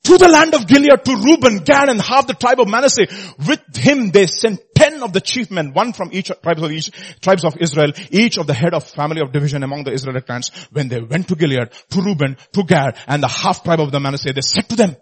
[0.04, 3.06] to the land of Gilead, to Reuben, Gad, and half the tribe of Manasseh.
[3.48, 6.90] With him they sent ten of the chief men, one from each tribes of each
[7.20, 10.50] tribes of Israel, each of the head of family of division among the Israelite clans.
[10.70, 14.00] When they went to Gilead, to Reuben, to Gad, and the half tribe of the
[14.00, 14.96] Manasseh, they said to them,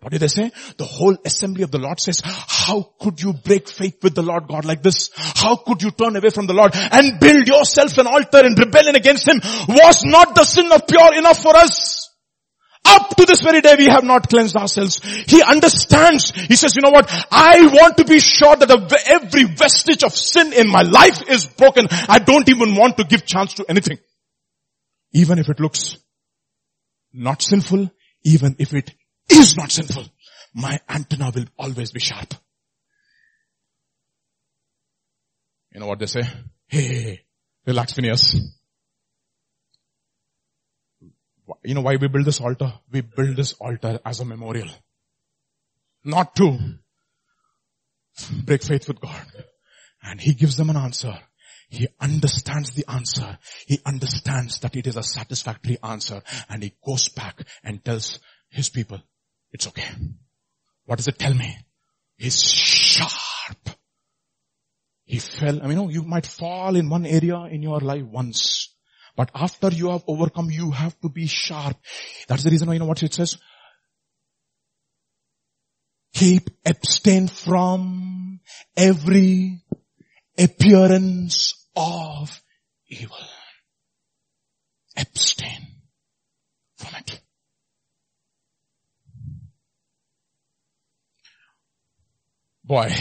[0.00, 0.50] what did they say?
[0.78, 4.48] The whole assembly of the Lord says, how could you break faith with the Lord
[4.48, 5.10] God like this?
[5.14, 8.96] How could you turn away from the Lord and build yourself an altar in rebellion
[8.96, 9.40] against Him?
[9.68, 11.99] Was not the sin of Peor enough for us?
[12.92, 15.00] Up to this very day we have not cleansed ourselves.
[15.26, 16.30] He understands.
[16.30, 17.08] He says, you know what?
[17.30, 18.70] I want to be sure that
[19.06, 21.86] every vestige of sin in my life is broken.
[21.90, 23.98] I don't even want to give chance to anything.
[25.12, 25.96] Even if it looks
[27.12, 27.90] not sinful,
[28.24, 28.92] even if it
[29.28, 30.04] is not sinful,
[30.54, 32.34] my antenna will always be sharp.
[35.72, 36.22] You know what they say?
[36.66, 37.20] Hey,
[37.66, 38.59] relax Phineas.
[41.62, 42.72] You know why we build this altar?
[42.90, 44.68] We build this altar as a memorial.
[46.04, 46.58] Not to
[48.44, 49.26] break faith with God.
[50.02, 51.18] And He gives them an answer.
[51.70, 53.38] He understands the answer.
[53.66, 56.20] He understands that it is a satisfactory answer.
[56.48, 58.18] And he goes back and tells
[58.50, 59.00] his people,
[59.52, 59.88] it's okay.
[60.84, 61.56] What does it tell me?
[62.16, 63.70] He's sharp.
[65.04, 68.02] He fell, I mean, you, know, you might fall in one area in your life
[68.02, 68.74] once.
[69.16, 71.76] But after you have overcome, you have to be sharp.
[72.28, 73.36] That's the reason why you know what it says?
[76.14, 78.40] Keep, abstain from
[78.76, 79.62] every
[80.38, 82.42] appearance of
[82.88, 83.16] evil.
[84.96, 85.66] Abstain
[86.76, 87.20] from it.
[92.64, 92.94] Boy,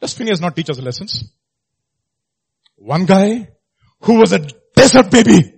[0.00, 1.24] does Phineas not teach us lessons?
[2.76, 3.48] One guy
[4.00, 4.46] who was a
[4.82, 5.54] desert baby.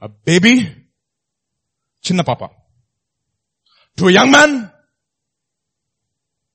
[0.00, 0.54] A baby,
[2.02, 2.50] chinna papa.
[3.96, 4.70] To a young man,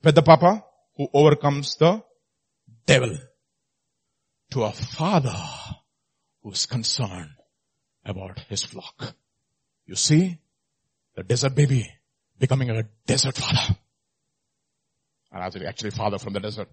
[0.01, 0.63] the papa,
[0.95, 2.01] who overcomes the
[2.85, 3.17] devil.
[4.51, 5.35] To a father
[6.41, 7.35] who is concerned
[8.05, 9.13] about his flock.
[9.85, 10.39] You see,
[11.15, 11.85] the desert baby
[12.39, 13.75] becoming a desert father.
[15.31, 16.69] And actually, actually father from the desert.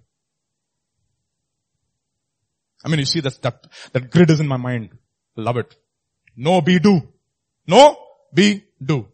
[2.85, 4.91] I mean, you see that, that, that grid is in my mind.
[5.37, 5.75] Love it.
[6.37, 7.01] No, be, do.
[7.67, 7.97] No,
[8.33, 9.09] be, do.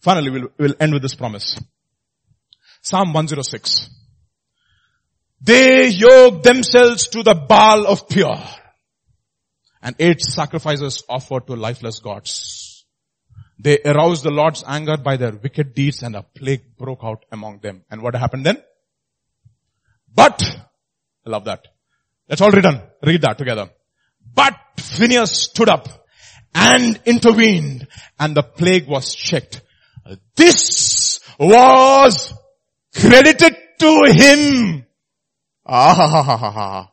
[0.00, 1.56] Finally, we'll, we'll end with this promise.
[2.80, 3.90] Psalm 106.
[5.40, 8.38] They yoke themselves to the Baal of Peor
[9.82, 12.84] and ate sacrifices offered to lifeless gods.
[13.58, 17.60] They aroused the Lord's anger by their wicked deeds and a plague broke out among
[17.60, 17.84] them.
[17.90, 18.62] And what happened then?
[20.12, 20.42] But,
[21.26, 21.68] I love that.
[22.32, 22.80] That's all written.
[23.02, 23.68] Read that together.
[24.34, 25.86] But Phineas stood up
[26.54, 27.86] and intervened
[28.18, 29.60] and the plague was checked.
[30.34, 32.32] This was
[32.98, 34.86] credited to him.
[35.66, 36.90] Ah,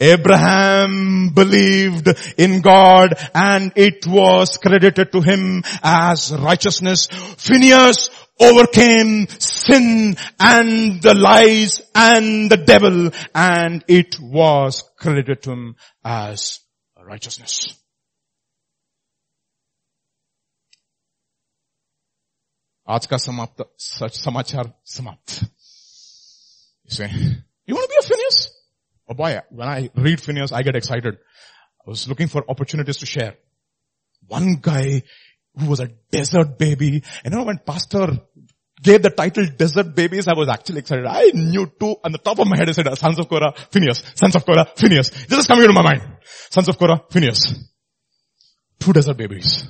[0.00, 7.06] Abraham believed in God and it was credited to him as righteousness.
[7.06, 15.75] Phineas overcame sin and the lies and the devil and it was credited to him
[16.03, 16.59] as
[17.03, 17.67] righteousness.
[22.89, 25.45] आज का समाप्त समाचार समाप्त
[26.89, 27.11] You say,
[27.65, 28.49] you want to be a Phineas?
[29.09, 31.17] Oh boy, when I read Phineas, I get excited.
[31.85, 33.35] I was looking for opportunities to share.
[34.25, 35.03] One guy
[35.58, 38.18] who was a desert baby, and you know when pastor
[38.82, 41.06] gave the title Desert Babies, I was actually excited.
[41.06, 44.02] I knew two, on the top of my head I said, Sons of Korah, Phineas.
[44.16, 45.10] Sons of Korah, Phineas.
[45.10, 46.02] This is coming into my mind.
[46.50, 47.54] Sons of Korah, Phineas.
[48.80, 49.68] Two desert babies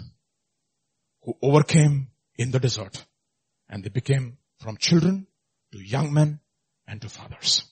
[1.23, 3.05] who overcame in the desert
[3.69, 5.27] and they became from children
[5.73, 6.41] to young men
[6.87, 7.65] and to fathers.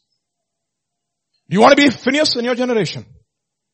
[1.49, 3.07] You want to be Phineas in your generation?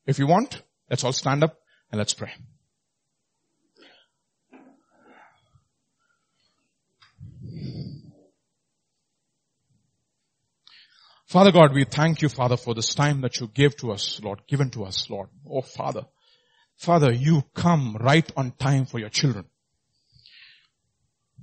[0.06, 1.58] If you want, let's all stand up
[1.90, 2.32] and let's pray.
[11.26, 14.42] Father God, we thank you, Father, for this time that you gave to us, Lord,
[14.46, 15.28] given to us, Lord.
[15.48, 16.02] Oh, Father.
[16.76, 19.44] Father, you come right on time for your children.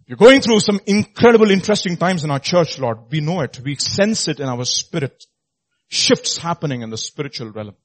[0.06, 3.00] You're going through some incredible, interesting times in our church, Lord.
[3.10, 3.60] We know it.
[3.60, 5.26] We sense it in our spirit.
[5.90, 7.76] Shifts happening in the spiritual realm.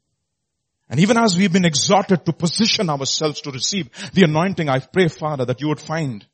[0.88, 5.08] And even as we've been exhorted to position ourselves to receive the anointing, I pray,
[5.08, 6.24] Father, that you would find,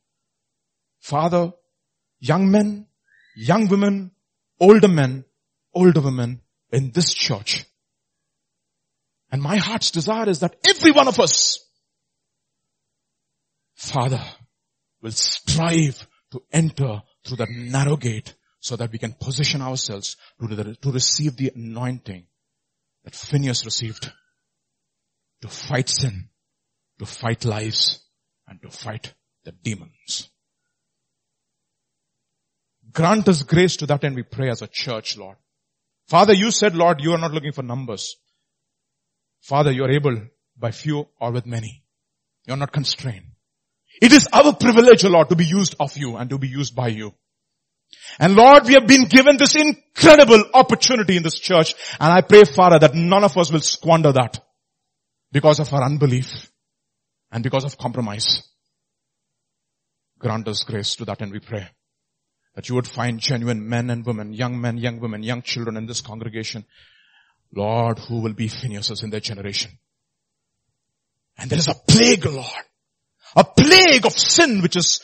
[1.00, 1.52] Father,
[2.20, 2.86] young men,
[3.34, 4.10] young women,
[4.60, 5.24] older men,
[5.74, 7.64] older women in this church.
[9.30, 11.58] And my heart's desire is that every one of us,
[13.74, 14.22] Father,
[15.02, 20.46] will strive to enter through that narrow gate so that we can position ourselves to,
[20.46, 22.26] the, to receive the anointing
[23.04, 24.10] that Phineas received
[25.42, 26.30] to fight sin,
[26.98, 28.00] to fight lies,
[28.48, 29.14] and to fight
[29.44, 30.30] the demons.
[32.92, 35.36] Grant us grace to that end we pray as a church, Lord.
[36.08, 38.16] Father, you said, Lord, you are not looking for numbers.
[39.40, 40.20] Father, you are able
[40.56, 41.82] by few or with many.
[42.46, 43.26] You are not constrained.
[44.02, 46.88] It is our privilege, Lord, to be used of you and to be used by
[46.88, 47.14] you.
[48.18, 52.44] And Lord, we have been given this incredible opportunity in this church and I pray,
[52.44, 54.44] Father, that none of us will squander that
[55.32, 56.50] because of our unbelief
[57.30, 58.42] and because of compromise.
[60.18, 61.68] Grant us grace to that and we pray
[62.54, 65.86] that you would find genuine men and women, young men, young women, young children in
[65.86, 66.64] this congregation,
[67.54, 69.72] Lord, who will be Phineas in their generation.
[71.36, 72.46] And there is a plague, Lord,
[73.34, 75.00] a plague of sin which is,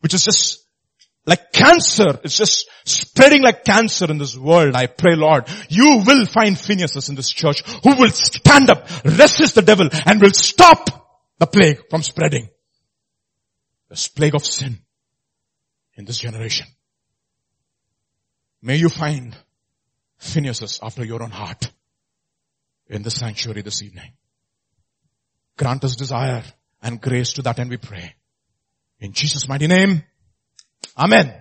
[0.00, 0.64] which is just
[1.26, 2.20] like cancer.
[2.22, 4.76] It's just spreading like cancer in this world.
[4.76, 9.54] I pray, Lord, you will find Phineas in this church who will stand up, resist
[9.54, 10.90] the devil and will stop
[11.38, 12.48] the plague from spreading.
[13.88, 14.78] This plague of sin
[15.96, 16.66] in this generation.
[18.64, 19.36] May you find
[20.16, 21.70] Phineas after your own heart
[22.88, 24.12] in the sanctuary this evening.
[25.58, 26.42] Grant us desire
[26.80, 28.14] and grace to that end we pray.
[29.00, 30.02] In Jesus' mighty name,
[30.96, 31.30] Amen.